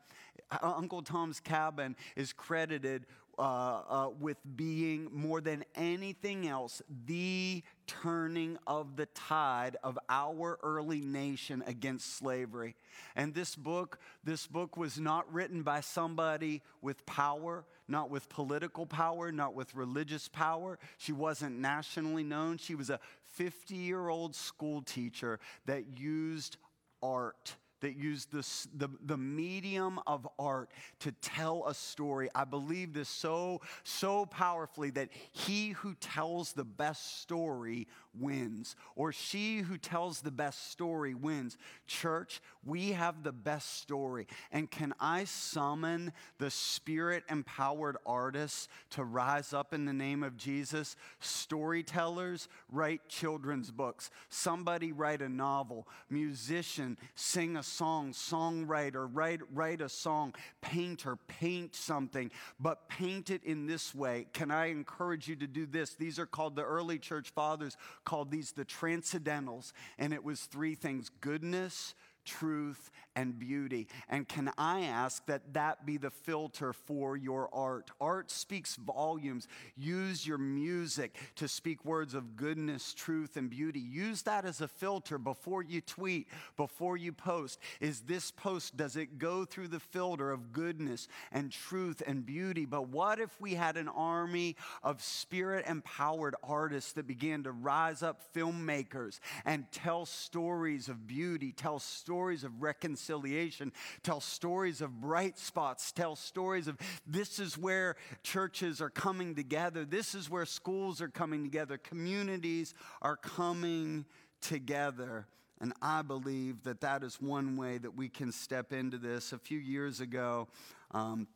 Uh, 0.51 0.73
Uncle 0.75 1.01
Tom's 1.01 1.39
Cabin 1.39 1.95
is 2.15 2.33
credited 2.33 3.05
uh, 3.37 3.81
uh, 3.87 4.09
with 4.19 4.37
being 4.55 5.09
more 5.11 5.41
than 5.41 5.63
anything 5.75 6.47
else 6.47 6.81
the 7.05 7.63
turning 7.85 8.57
of 8.65 8.95
the 8.95 9.05
tide 9.07 9.77
of 9.83 9.97
our 10.09 10.59
early 10.63 11.01
nation 11.01 11.63
against 11.67 12.17
slavery. 12.17 12.75
And 13.15 13.33
this 13.33 13.55
book, 13.55 13.99
this 14.23 14.47
book 14.47 14.75
was 14.75 14.99
not 14.99 15.31
written 15.31 15.63
by 15.63 15.81
somebody 15.81 16.61
with 16.81 17.05
power, 17.05 17.65
not 17.87 18.09
with 18.09 18.27
political 18.27 18.85
power, 18.85 19.31
not 19.31 19.53
with 19.53 19.73
religious 19.75 20.27
power. 20.27 20.79
She 20.97 21.13
wasn't 21.13 21.59
nationally 21.59 22.23
known. 22.23 22.57
She 22.57 22.75
was 22.75 22.89
a 22.89 22.99
50 23.35 23.75
year 23.75 24.09
old 24.09 24.35
school 24.35 24.81
teacher 24.81 25.39
that 25.65 25.99
used 25.99 26.57
art 27.01 27.55
that 27.81 27.95
used 27.95 28.31
this, 28.31 28.67
the, 28.75 28.89
the 29.05 29.17
medium 29.17 29.99
of 30.07 30.27
art 30.39 30.69
to 30.99 31.11
tell 31.11 31.65
a 31.67 31.73
story. 31.73 32.29
I 32.33 32.43
believe 32.43 32.93
this 32.93 33.09
so, 33.09 33.61
so 33.83 34.25
powerfully 34.25 34.89
that 34.91 35.09
he 35.31 35.69
who 35.69 35.95
tells 35.95 36.53
the 36.53 36.63
best 36.63 37.21
story 37.21 37.87
wins, 38.19 38.75
or 38.95 39.11
she 39.11 39.59
who 39.59 39.77
tells 39.77 40.21
the 40.21 40.31
best 40.31 40.71
story 40.71 41.13
wins. 41.13 41.57
Church, 41.85 42.41
we 42.65 42.91
have 42.91 43.23
the 43.23 43.31
best 43.31 43.79
story. 43.79 44.27
And 44.51 44.69
can 44.69 44.93
I 44.99 45.25
summon 45.25 46.13
the 46.39 46.49
spirit 46.49 47.23
empowered 47.29 47.97
artists 48.05 48.67
to 48.91 49.03
rise 49.03 49.53
up 49.53 49.73
in 49.73 49.85
the 49.85 49.93
name 49.93 50.23
of 50.23 50.37
Jesus? 50.37 50.95
Storytellers 51.19 52.47
write 52.71 53.07
children's 53.07 53.71
books, 53.71 54.09
somebody 54.29 54.91
write 54.91 55.21
a 55.21 55.29
novel, 55.29 55.87
musician 56.09 56.97
sing 57.15 57.57
a 57.57 57.63
song, 57.67 58.11
songwriter 58.13 59.09
write, 59.11 59.41
write 59.53 59.81
a 59.81 59.89
song, 59.89 60.33
painter 60.61 61.17
paint 61.27 61.75
something, 61.75 62.31
but 62.59 62.87
paint 62.89 63.29
it 63.29 63.43
in 63.43 63.67
this 63.67 63.93
way. 63.93 64.27
Can 64.33 64.51
I 64.51 64.67
encourage 64.67 65.27
you 65.27 65.35
to 65.37 65.47
do 65.47 65.65
this? 65.65 65.95
These 65.95 66.19
are 66.19 66.25
called 66.25 66.55
the 66.55 66.63
early 66.63 66.99
church 66.99 67.29
fathers 67.29 67.77
called 68.05 68.31
these 68.31 68.51
the 68.51 68.65
transcendentals, 68.65 69.73
and 69.97 70.13
it 70.13 70.23
was 70.23 70.41
three 70.41 70.75
things 70.75 71.11
goodness, 71.21 71.93
truth, 72.27 72.91
and 73.15 73.39
beauty. 73.39 73.87
And 74.09 74.27
can 74.27 74.51
I 74.59 74.81
ask 74.81 75.25
that 75.25 75.53
that 75.53 75.87
be 75.87 75.97
the 75.97 76.11
filter 76.11 76.71
for 76.71 77.17
your 77.17 77.49
art? 77.51 77.89
Art 77.99 78.29
speaks 78.29 78.75
volumes. 78.75 79.47
Use 79.75 80.27
your 80.27 80.37
music 80.37 81.17
to 81.37 81.47
speak 81.47 81.83
words 81.83 82.13
of 82.13 82.35
goodness, 82.35 82.93
truth, 82.93 83.35
and 83.35 83.49
beauty. 83.49 83.79
Use 83.79 84.21
that 84.23 84.45
as 84.45 84.61
a 84.61 84.67
filter 84.67 85.17
before 85.17 85.63
you 85.63 85.81
tweet, 85.81 86.27
before 86.57 86.95
you 86.95 87.11
post. 87.11 87.59
Is 87.79 88.01
this 88.01 88.29
post, 88.29 88.77
does 88.77 88.95
it 88.95 89.17
go 89.17 89.45
through 89.45 89.69
the 89.69 89.79
filter 89.79 90.31
of 90.31 90.51
goodness 90.51 91.07
and 91.31 91.51
truth 91.51 92.03
and 92.05 92.23
beauty? 92.23 92.65
But 92.65 92.89
what 92.89 93.19
if 93.19 93.41
we 93.41 93.55
had 93.55 93.77
an 93.77 93.87
army 93.87 94.57
of 94.83 95.01
spirit 95.01 95.65
empowered 95.67 96.35
artists 96.43 96.91
that 96.93 97.07
began 97.07 97.41
to 97.43 97.51
rise 97.51 98.03
up, 98.03 98.21
filmmakers, 98.35 99.19
and 99.43 99.65
tell 99.71 100.05
stories 100.05 100.87
of 100.87 101.07
beauty, 101.07 101.51
tell 101.51 101.79
stories 101.79 102.16
of 102.17 102.61
reconciliation? 102.61 102.87
reconciliation, 102.87 103.71
tell 104.03 104.19
stories 104.19 104.81
of 104.81 105.01
bright 105.01 105.37
spots, 105.37 105.91
tell 105.91 106.15
stories 106.15 106.67
of 106.67 106.77
this 107.05 107.39
is 107.39 107.57
where 107.57 107.95
churches 108.23 108.81
are 108.81 108.89
coming 108.89 109.35
together, 109.35 109.85
this 109.85 110.15
is 110.15 110.29
where 110.29 110.45
schools 110.45 111.01
are 111.01 111.09
coming 111.09 111.43
together, 111.43 111.77
communities 111.77 112.73
are 113.01 113.17
coming 113.17 114.05
together. 114.41 115.25
And 115.59 115.73
I 115.81 116.03
believe 116.03 116.63
that 116.63 116.81
that 116.81 117.03
is 117.03 117.19
one 117.19 117.57
way 117.57 117.79
that 117.79 117.95
we 117.95 118.09
can 118.09 118.31
step 118.31 118.71
into 118.71 118.97
this. 118.97 119.33
A 119.33 119.39
few 119.39 119.57
years 119.57 120.01
ago, 120.01 120.47
um, 120.91 121.27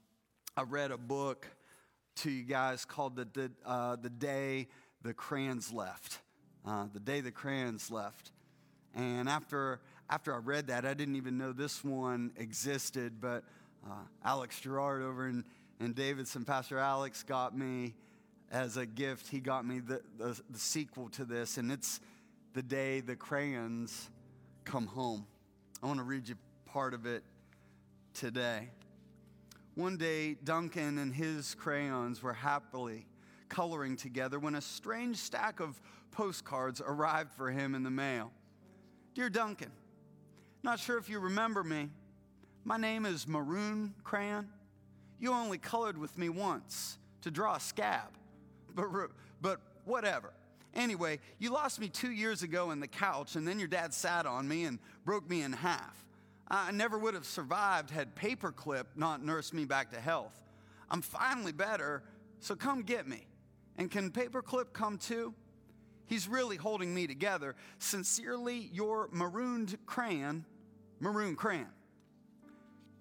I 0.56 0.62
read 0.62 0.92
a 0.92 0.98
book 0.98 1.48
to 2.18 2.30
you 2.30 2.44
guys 2.44 2.86
called 2.86 3.16
The, 3.16 3.28
the, 3.34 3.52
uh, 3.66 3.96
the 3.96 4.12
Day 4.12 4.68
the 5.02 5.14
Crayons 5.14 5.74
Left. 5.74 6.20
Uh, 6.68 6.86
the 6.94 7.00
Day 7.00 7.22
the 7.22 7.32
Crayons 7.32 7.90
Left. 7.90 8.32
And 8.94 9.28
after 9.28 9.80
after 10.12 10.36
I 10.36 10.40
read 10.40 10.68
that, 10.68 10.86
I 10.86 10.94
didn't 10.94 11.16
even 11.16 11.38
know 11.38 11.54
this 11.54 11.86
one 11.86 12.32
existed, 12.36 13.22
but 13.22 13.46
uh, 13.90 13.94
Alex 14.26 14.60
Gerard 14.60 15.02
over 15.02 15.30
in, 15.30 15.46
in 15.80 15.94
Davidson, 15.94 16.44
Pastor 16.44 16.78
Alex 16.78 17.24
got 17.24 17.58
me 17.58 17.96
as 18.52 18.76
a 18.76 18.86
gift, 18.86 19.30
he 19.30 19.40
got 19.40 19.66
me 19.66 19.80
the, 19.80 20.02
the, 20.18 20.38
the 20.50 20.60
sequel 20.60 21.08
to 21.12 21.24
this, 21.24 21.58
and 21.58 21.72
it's 21.72 22.02
The 22.54 22.62
Day 22.62 23.00
the 23.00 23.16
Crayons 23.16 24.10
Come 24.66 24.86
Home. 24.88 25.26
I 25.82 25.88
want 25.88 26.00
to 26.00 26.04
read 26.04 26.28
you 26.28 26.36
part 26.66 26.94
of 26.94 27.06
it 27.06 27.24
today. 28.14 28.68
One 29.76 29.96
day, 29.96 30.34
Duncan 30.44 30.98
and 30.98 31.14
his 31.14 31.56
crayons 31.56 32.22
were 32.22 32.34
happily 32.34 33.06
coloring 33.48 33.96
together 33.96 34.38
when 34.38 34.56
a 34.56 34.62
strange 34.62 35.16
stack 35.16 35.62
of 35.62 35.80
postcards 36.12 36.82
arrived 36.86 37.32
for 37.32 37.50
him 37.50 37.74
in 37.74 37.84
the 37.84 37.90
mail. 37.90 38.32
Dear 39.16 39.30
Duncan, 39.30 39.72
not 40.64 40.80
sure 40.80 40.98
if 40.98 41.10
you 41.10 41.20
remember 41.20 41.64
me. 41.64 41.90
My 42.64 42.78
name 42.78 43.06
is 43.06 43.28
Maroon 43.28 43.94
Crayon. 44.04 44.48
You 45.20 45.34
only 45.34 45.58
colored 45.58 45.98
with 45.98 46.18
me 46.18 46.30
once 46.30 46.98
to 47.22 47.32
draw 47.32 47.56
a 47.56 47.60
scab, 47.60 48.10
but, 48.76 48.88
but 49.42 49.60
whatever. 49.86 50.34
Anyway, 50.74 51.20
you 51.40 51.52
lost 51.52 51.80
me 51.80 51.90
two 51.90 52.12
years 52.12 52.44
ago 52.44 52.72
in 52.72 52.80
the 52.80 52.88
couch, 52.88 53.36
and 53.36 53.48
then 53.48 53.60
your 53.60 53.68
dad 53.68 53.94
sat 53.94 54.26
on 54.26 54.48
me 54.48 54.66
and 54.66 54.80
broke 55.04 55.30
me 55.30 55.42
in 55.42 55.52
half. 55.52 56.06
I 56.48 56.72
never 56.72 56.98
would 56.98 57.14
have 57.14 57.26
survived 57.26 57.90
had 57.90 58.16
Paperclip 58.16 58.86
not 58.96 59.24
nursed 59.24 59.54
me 59.54 59.66
back 59.66 59.92
to 59.92 60.00
health. 60.00 60.36
I'm 60.90 61.02
finally 61.02 61.54
better, 61.54 62.04
so 62.40 62.56
come 62.56 62.84
get 62.84 63.08
me. 63.08 63.26
And 63.78 63.90
can 63.90 64.12
Paperclip 64.12 64.74
come 64.74 64.98
too? 64.98 65.34
He's 66.08 66.28
really 66.28 66.58
holding 66.58 66.94
me 66.94 67.08
together. 67.08 67.56
Sincerely, 67.80 68.70
your 68.74 69.08
marooned 69.14 69.78
crayon, 69.86 70.46
Maroon 71.02 71.36
Crayon. 71.36 71.68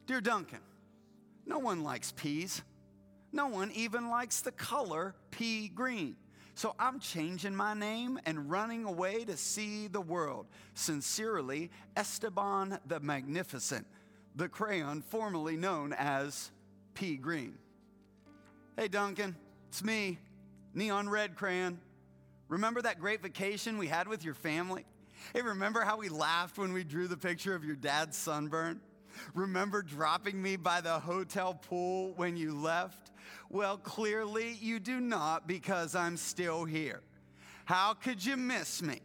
Dear 0.06 0.22
Duncan, 0.22 0.60
no 1.46 1.58
one 1.58 1.84
likes 1.84 2.12
peas. 2.12 2.62
No 3.30 3.46
one 3.46 3.70
even 3.72 4.08
likes 4.08 4.40
the 4.40 4.52
color 4.52 5.14
pea 5.30 5.68
green. 5.68 6.16
So 6.54 6.74
I'm 6.78 6.98
changing 6.98 7.54
my 7.54 7.74
name 7.74 8.18
and 8.24 8.50
running 8.50 8.84
away 8.84 9.24
to 9.24 9.36
see 9.36 9.86
the 9.86 10.00
world. 10.00 10.46
Sincerely, 10.74 11.70
Esteban 11.94 12.80
the 12.86 13.00
Magnificent, 13.00 13.86
the 14.34 14.48
crayon 14.48 15.02
formerly 15.02 15.56
known 15.56 15.92
as 15.92 16.50
pea 16.94 17.16
green. 17.16 17.58
Hey, 18.76 18.88
Duncan, 18.88 19.36
it's 19.68 19.84
me, 19.84 20.18
Neon 20.74 21.08
Red 21.08 21.36
Crayon. 21.36 21.78
Remember 22.48 22.80
that 22.80 22.98
great 22.98 23.22
vacation 23.22 23.76
we 23.76 23.88
had 23.88 24.08
with 24.08 24.24
your 24.24 24.34
family? 24.34 24.86
Hey, 25.34 25.42
remember 25.42 25.82
how 25.82 25.98
we 25.98 26.08
laughed 26.08 26.58
when 26.58 26.72
we 26.72 26.84
drew 26.84 27.08
the 27.08 27.16
picture 27.16 27.54
of 27.54 27.64
your 27.64 27.76
dad's 27.76 28.16
sunburn? 28.16 28.80
Remember 29.34 29.82
dropping 29.82 30.40
me 30.40 30.56
by 30.56 30.80
the 30.80 30.98
hotel 30.98 31.54
pool 31.54 32.12
when 32.16 32.36
you 32.36 32.54
left? 32.54 33.10
Well, 33.48 33.76
clearly 33.76 34.56
you 34.60 34.78
do 34.78 35.00
not 35.00 35.46
because 35.46 35.94
I'm 35.94 36.16
still 36.16 36.64
here. 36.64 37.00
How 37.64 37.94
could 37.94 38.24
you 38.24 38.36
miss 38.36 38.82
me? 38.82 39.00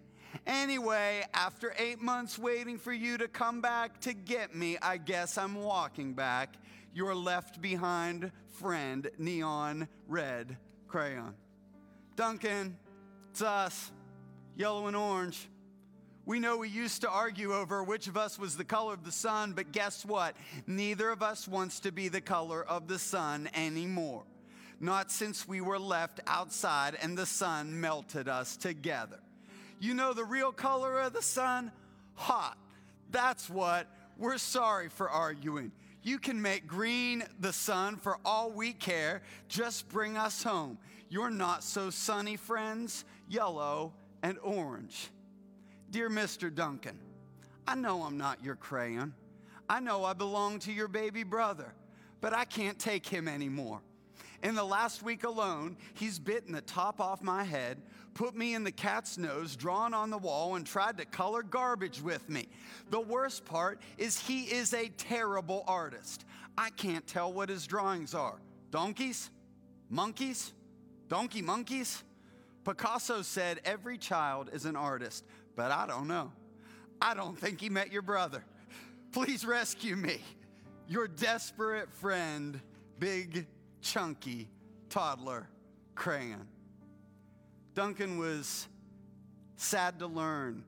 Anyway, 0.46 1.24
after 1.34 1.74
eight 1.78 2.02
months 2.02 2.38
waiting 2.38 2.78
for 2.78 2.94
you 2.94 3.18
to 3.18 3.28
come 3.28 3.62
back 3.62 4.00
to 4.02 4.14
get 4.14 4.56
me, 4.56 4.78
I 4.82 4.98
guess 4.98 5.38
I'm 5.38 5.56
walking 5.56 6.14
back. 6.14 6.56
Your 6.94 7.16
left 7.16 7.62
behind 7.62 8.32
friend, 8.48 9.10
Neon 9.18 9.88
Red 10.08 10.58
Crayon. 10.88 11.34
Duncan, 12.16 12.78
it's 13.32 13.42
us, 13.42 13.92
yellow 14.56 14.88
and 14.88 14.96
orange. 14.96 15.50
We 16.26 16.40
know 16.40 16.58
we 16.58 16.70
used 16.70 17.02
to 17.02 17.10
argue 17.10 17.54
over 17.54 17.84
which 17.84 18.08
of 18.08 18.18
us 18.18 18.40
was 18.40 18.58
the 18.58 18.64
color 18.64 18.94
of 18.94 19.04
the 19.04 19.12
sun, 19.12 19.54
but 19.54 19.72
guess 19.72 20.04
what? 20.04 20.36
Neither 20.66 21.10
of 21.10 21.22
us 21.22 21.48
wants 21.48 21.80
to 21.82 21.92
be 21.92 22.08
the 22.08 22.22
color 22.22 22.64
of 22.64 22.88
the 22.88 23.00
sun 23.00 23.50
anymore 23.54 24.24
not 24.80 25.12
since 25.12 25.48
we 25.48 25.62
were 25.62 25.80
left 25.80 26.20
outside 26.28 26.98
and 27.02 27.18
the 27.18 27.26
sun 27.26 27.80
melted 27.80 28.28
us 28.28 28.58
together. 28.58 29.20
You 29.80 29.94
know 29.94 30.14
the 30.14 30.26
real 30.26 30.52
color 30.52 31.00
of 31.02 31.14
the 31.14 31.22
sun? 31.22 31.72
Hot. 32.16 32.58
That's 33.12 33.50
what. 33.50 33.88
We're 34.18 34.38
sorry 34.38 34.90
for 34.90 35.10
arguing. 35.10 35.72
You 36.02 36.20
can 36.20 36.42
make 36.42 36.68
green 36.68 37.24
the 37.40 37.52
sun 37.52 37.98
for 37.98 38.18
all 38.24 38.52
we 38.52 38.74
care. 38.74 39.22
Just 39.50 39.90
bring 39.90 40.18
us 40.18 40.44
home. 40.44 40.78
You're 41.10 41.32
not 41.32 41.64
so 41.64 41.90
sunny, 41.90 42.38
friends, 42.38 43.04
yellow 43.28 43.94
and 44.24 44.38
orange. 44.42 45.10
Dear 45.92 46.10
Mr. 46.10 46.54
Duncan, 46.54 47.00
I 47.68 47.76
know 47.76 48.04
I'm 48.04 48.18
not 48.18 48.44
your 48.44 48.56
crayon. 48.56 49.14
I 49.70 49.80
know 49.80 50.04
I 50.04 50.14
belong 50.14 50.60
to 50.60 50.72
your 50.72 50.88
baby 50.88 51.24
brother, 51.24 51.74
but 52.22 52.34
I 52.34 52.46
can't 52.46 52.78
take 52.78 53.06
him 53.06 53.28
anymore. 53.28 53.82
In 54.44 54.54
the 54.54 54.64
last 54.64 55.02
week 55.02 55.24
alone, 55.24 55.78
he's 55.94 56.20
bitten 56.20 56.54
the 56.54 56.62
top 56.62 57.02
off 57.02 57.24
my 57.24 57.44
head, 57.44 57.82
put 58.14 58.36
me 58.36 58.54
in 58.54 58.64
the 58.64 58.72
cat's 58.72 59.18
nose, 59.18 59.56
drawn 59.56 59.94
on 59.94 60.10
the 60.10 60.18
wall, 60.18 60.56
and 60.56 60.66
tried 60.66 60.98
to 60.98 61.06
color 61.06 61.42
garbage 61.42 62.02
with 62.02 62.30
me. 62.30 62.48
The 62.92 63.00
worst 63.00 63.46
part 63.46 63.82
is 63.98 64.20
he 64.20 64.44
is 64.44 64.74
a 64.74 64.90
terrible 64.90 65.64
artist. 65.68 66.26
I 66.58 66.70
can't 66.70 67.08
tell 67.08 67.34
what 67.34 67.50
his 67.50 67.66
drawings 67.66 68.14
are 68.14 68.40
donkeys? 68.70 69.30
Monkeys? 69.90 70.54
Donkey 71.08 71.42
monkeys? 71.42 72.04
Picasso 72.66 73.22
said 73.22 73.62
every 73.64 73.98
child 73.98 74.50
is 74.52 74.66
an 74.66 74.76
artist, 74.76 75.24
but 75.56 75.72
I 75.72 75.86
don't 75.88 76.08
know. 76.08 76.32
I 77.02 77.14
don't 77.14 77.38
think 77.38 77.62
he 77.62 77.70
met 77.70 77.92
your 77.92 78.02
brother. 78.02 78.44
Please 79.12 79.46
rescue 79.46 79.96
me. 79.96 80.20
Your 80.88 81.08
desperate 81.08 81.92
friend, 81.94 82.60
Big 83.00 83.46
chunky 83.82 84.48
toddler 84.90 85.50
crayon. 85.96 86.48
Duncan 87.74 88.18
was 88.18 88.68
sad 89.58 90.00
to 90.00 90.08
learn 90.08 90.64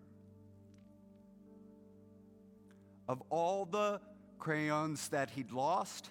of 3.07 3.23
all 3.29 3.65
the 3.65 4.01
crayons 4.39 5.07
that 5.09 5.29
he'd 5.29 5.51
lost, 5.51 6.09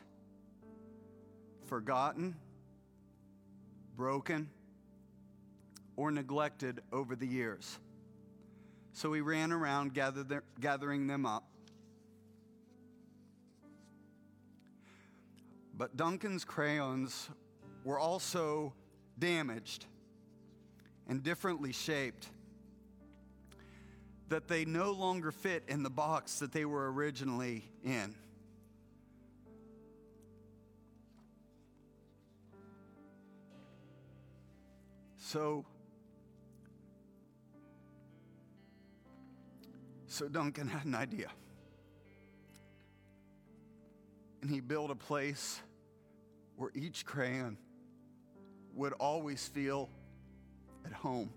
forgotten, 1.66 2.34
broken, 3.94 4.48
or 5.96 6.10
neglected 6.10 6.80
over 6.92 7.14
the 7.14 7.26
years. 7.26 7.78
So 8.96 9.12
he 9.12 9.20
ran 9.20 9.52
around 9.52 9.94
gather 9.94 10.42
gathering 10.58 11.06
them 11.06 11.26
up 11.26 11.44
But 15.76 15.96
Duncan's 15.96 16.44
crayons 16.44 17.28
were 17.84 17.98
also 17.98 18.72
damaged 19.18 19.84
and 21.08 21.22
differently 21.22 21.72
shaped, 21.72 22.28
that 24.28 24.48
they 24.48 24.64
no 24.64 24.90
longer 24.92 25.30
fit 25.30 25.62
in 25.68 25.82
the 25.82 25.90
box 25.90 26.38
that 26.38 26.50
they 26.50 26.64
were 26.64 26.90
originally 26.92 27.64
in. 27.84 28.14
So, 35.18 35.64
so 40.16 40.28
Duncan 40.28 40.66
had 40.66 40.86
an 40.86 40.94
idea. 40.94 41.28
And 44.40 44.50
he 44.50 44.60
built 44.60 44.90
a 44.90 44.94
place 44.94 45.60
where 46.56 46.70
each 46.74 47.04
crayon 47.04 47.58
would 48.74 48.94
always 48.94 49.46
feel 49.46 49.90
at 50.86 50.92
home. 50.94 51.28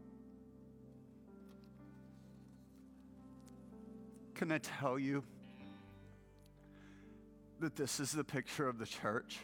Can 4.35 4.49
I 4.49 4.59
tell 4.59 4.97
you 4.97 5.25
that 7.59 7.75
this 7.75 7.99
is 7.99 8.13
the 8.13 8.23
picture 8.23 8.69
of 8.69 8.79
the 8.79 8.85
church? 8.85 9.39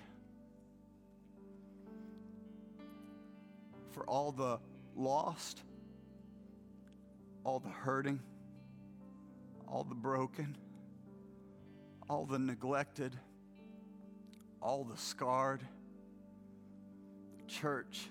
For 3.91 4.05
all 4.05 4.31
the 4.31 4.59
lost, 4.95 5.61
all 7.43 7.59
the 7.59 7.67
hurting, 7.67 8.21
all 9.67 9.83
the 9.83 9.95
broken, 9.95 10.55
all 12.09 12.25
the 12.25 12.39
neglected 12.39 13.15
all 14.65 14.83
the 14.83 14.97
scarred. 14.97 15.61
Church 17.47 18.09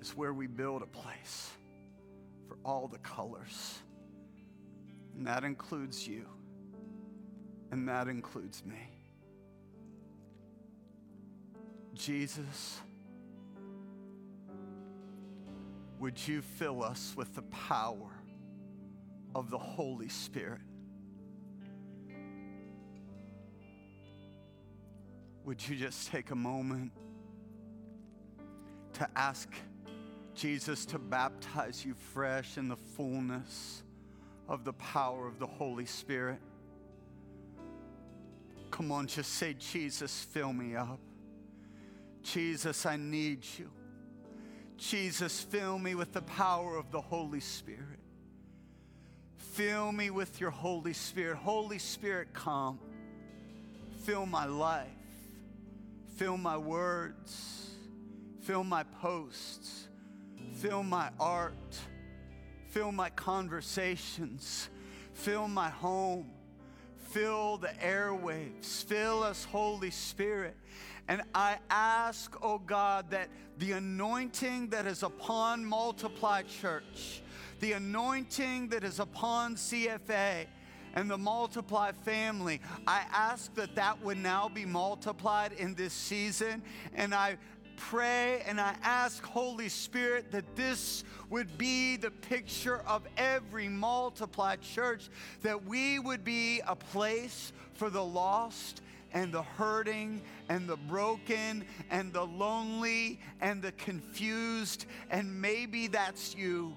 is 0.00 0.16
where 0.16 0.32
we 0.32 0.46
build 0.46 0.80
a 0.80 0.86
place 0.86 1.50
for 2.48 2.56
all 2.64 2.88
the 2.88 2.98
colors. 2.98 3.78
And 5.14 5.26
that 5.26 5.44
includes 5.44 6.08
you. 6.08 6.24
And 7.70 7.86
that 7.88 8.08
includes 8.08 8.64
me. 8.64 8.90
Jesus, 11.92 12.80
would 16.00 16.26
you 16.26 16.40
fill 16.40 16.82
us 16.82 17.12
with 17.16 17.34
the 17.34 17.42
power 17.42 18.17
of 19.34 19.50
the 19.50 19.58
Holy 19.58 20.08
Spirit? 20.08 20.60
would 25.48 25.66
you 25.66 25.76
just 25.76 26.08
take 26.08 26.30
a 26.30 26.34
moment 26.34 26.92
to 28.92 29.08
ask 29.16 29.48
Jesus 30.34 30.84
to 30.84 30.98
baptize 30.98 31.86
you 31.86 31.94
fresh 31.94 32.58
in 32.58 32.68
the 32.68 32.76
fullness 32.76 33.82
of 34.46 34.62
the 34.62 34.74
power 34.74 35.26
of 35.26 35.38
the 35.38 35.46
Holy 35.46 35.86
Spirit? 35.86 36.38
Come 38.70 38.92
on, 38.92 39.06
just 39.06 39.36
say, 39.36 39.54
Jesus, 39.54 40.26
fill 40.30 40.52
me 40.52 40.76
up. 40.76 41.00
Jesus, 42.22 42.84
I 42.84 42.96
need 42.98 43.42
you. 43.58 43.70
Jesus, 44.76 45.40
fill 45.40 45.78
me 45.78 45.94
with 45.94 46.12
the 46.12 46.20
power 46.20 46.76
of 46.76 46.90
the 46.90 47.00
Holy 47.00 47.40
Spirit. 47.40 47.97
Fill 49.58 49.90
me 49.90 50.10
with 50.10 50.40
your 50.40 50.50
Holy 50.50 50.92
Spirit. 50.92 51.36
Holy 51.38 51.78
Spirit, 51.78 52.28
come. 52.32 52.78
Fill 54.04 54.24
my 54.24 54.46
life. 54.46 54.86
Fill 56.16 56.36
my 56.36 56.56
words, 56.56 57.70
fill 58.42 58.62
my 58.64 58.84
posts, 59.00 59.88
Fill 60.54 60.82
my 60.82 61.10
art. 61.20 61.78
Fill 62.70 62.90
my 62.90 63.10
conversations. 63.10 64.68
Fill 65.12 65.46
my 65.46 65.68
home. 65.70 66.30
Fill 67.10 67.58
the 67.58 67.68
airwaves. 67.80 68.84
Fill 68.84 69.22
us, 69.22 69.44
Holy 69.44 69.90
Spirit. 69.90 70.56
And 71.06 71.22
I 71.34 71.58
ask, 71.70 72.36
oh 72.42 72.58
God, 72.58 73.10
that 73.10 73.28
the 73.58 73.72
anointing 73.72 74.70
that 74.70 74.86
is 74.86 75.02
upon 75.04 75.64
Multiply 75.64 76.42
Church, 76.42 77.22
the 77.60 77.72
anointing 77.72 78.68
that 78.68 78.84
is 78.84 79.00
upon 79.00 79.56
CFA, 79.56 80.46
and 80.94 81.10
the 81.10 81.18
multiply 81.18 81.92
family. 81.92 82.60
I 82.86 83.04
ask 83.12 83.54
that 83.54 83.74
that 83.76 84.02
would 84.02 84.18
now 84.18 84.48
be 84.48 84.64
multiplied 84.64 85.52
in 85.52 85.74
this 85.74 85.92
season. 85.92 86.62
And 86.94 87.14
I 87.14 87.36
pray 87.76 88.42
and 88.46 88.60
I 88.60 88.74
ask, 88.82 89.24
Holy 89.24 89.68
Spirit, 89.68 90.32
that 90.32 90.56
this 90.56 91.04
would 91.30 91.56
be 91.56 91.96
the 91.96 92.10
picture 92.10 92.78
of 92.86 93.06
every 93.16 93.68
multiplied 93.68 94.60
church, 94.60 95.08
that 95.42 95.64
we 95.64 95.98
would 95.98 96.24
be 96.24 96.60
a 96.66 96.74
place 96.74 97.52
for 97.74 97.90
the 97.90 98.04
lost 98.04 98.82
and 99.12 99.32
the 99.32 99.42
hurting 99.42 100.20
and 100.48 100.68
the 100.68 100.76
broken 100.76 101.64
and 101.90 102.12
the 102.12 102.24
lonely 102.24 103.20
and 103.40 103.62
the 103.62 103.72
confused. 103.72 104.86
And 105.10 105.40
maybe 105.40 105.86
that's 105.86 106.34
you. 106.34 106.74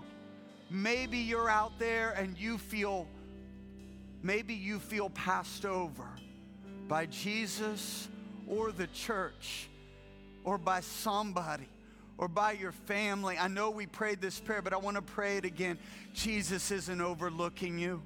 Maybe 0.74 1.18
you're 1.18 1.50
out 1.50 1.78
there 1.80 2.12
and 2.12 2.38
you 2.38 2.58
feel, 2.58 3.06
maybe 4.24 4.54
you 4.54 4.80
feel 4.80 5.10
passed 5.10 5.66
over 5.66 6.08
by 6.88 7.08
Jesus 7.08 8.08
or 8.48 8.72
the 8.72 8.88
church 8.88 9.68
or 10.46 10.58
by 10.58 10.80
somebody 10.80 11.68
or 12.18 12.30
by 12.30 12.54
your 12.54 12.72
family. 12.72 13.38
I 13.38 13.50
know 13.50 13.70
we 13.70 13.86
prayed 13.86 14.22
this 14.22 14.40
prayer, 14.40 14.62
but 14.62 14.72
I 14.72 14.78
want 14.78 14.96
to 14.96 15.02
pray 15.02 15.36
it 15.36 15.44
again. 15.44 15.78
Jesus 16.14 16.72
isn't 16.72 17.02
overlooking 17.02 17.78
you. 17.78 18.02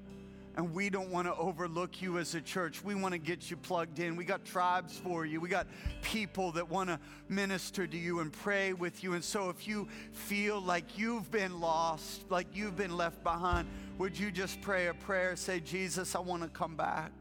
And 0.57 0.73
we 0.73 0.89
don't 0.89 1.09
want 1.09 1.27
to 1.27 1.35
overlook 1.35 2.01
you 2.01 2.17
as 2.17 2.33
a 2.33 2.39
church. 2.39 2.81
We 2.81 2.95
want 2.95 3.11
to 3.11 3.17
get 3.17 3.51
you 3.51 3.57
plugged 3.57 3.99
in. 3.99 4.15
We 4.15 4.23
got 4.23 4.45
tribes 4.45 4.97
for 4.97 5.25
you. 5.25 5.41
We 5.41 5.49
got 5.49 5.67
people 6.01 6.53
that 6.53 6.69
want 6.69 6.89
to 6.89 6.97
minister 7.27 7.85
to 7.85 7.97
you 7.97 8.21
and 8.21 8.31
pray 8.31 8.71
with 8.71 9.03
you. 9.03 9.13
And 9.13 9.23
so 9.23 9.49
if 9.49 9.67
you 9.67 9.89
feel 10.13 10.61
like 10.61 10.97
you've 10.97 11.29
been 11.29 11.59
lost, 11.59 12.31
like 12.31 12.47
you've 12.53 12.77
been 12.77 12.95
left 12.95 13.21
behind, 13.21 13.67
would 13.97 14.17
you 14.17 14.31
just 14.31 14.61
pray 14.61 14.87
a 14.87 14.93
prayer? 14.93 15.35
Say, 15.35 15.59
Jesus, 15.59 16.15
I 16.15 16.19
want 16.19 16.43
to 16.43 16.49
come 16.49 16.77
back. 16.77 17.11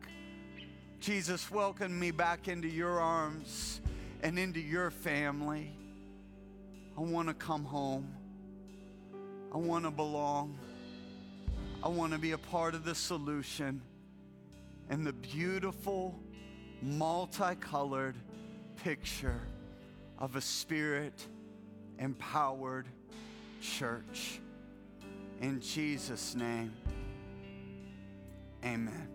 Jesus, 1.00 1.50
welcome 1.50 1.98
me 1.98 2.12
back 2.12 2.46
into 2.46 2.68
your 2.68 3.00
arms 3.00 3.80
and 4.22 4.38
into 4.38 4.60
your 4.60 4.92
family. 4.92 5.76
I 6.96 7.00
want 7.00 7.28
to 7.28 7.34
come 7.34 7.64
home. 7.64 8.08
I 9.52 9.56
want 9.56 9.84
to 9.84 9.90
belong. 9.90 10.56
I 11.84 11.88
want 11.88 12.14
to 12.14 12.18
be 12.18 12.32
a 12.32 12.38
part 12.38 12.74
of 12.74 12.86
the 12.86 12.94
solution 12.94 13.82
and 14.88 15.06
the 15.06 15.12
beautiful, 15.12 16.18
multicolored 16.80 18.16
picture 18.82 19.42
of 20.18 20.34
a 20.34 20.40
spirit 20.40 21.12
empowered 21.98 22.86
church. 23.60 24.40
In 25.42 25.60
Jesus' 25.60 26.34
name, 26.34 26.72
amen. 28.64 29.13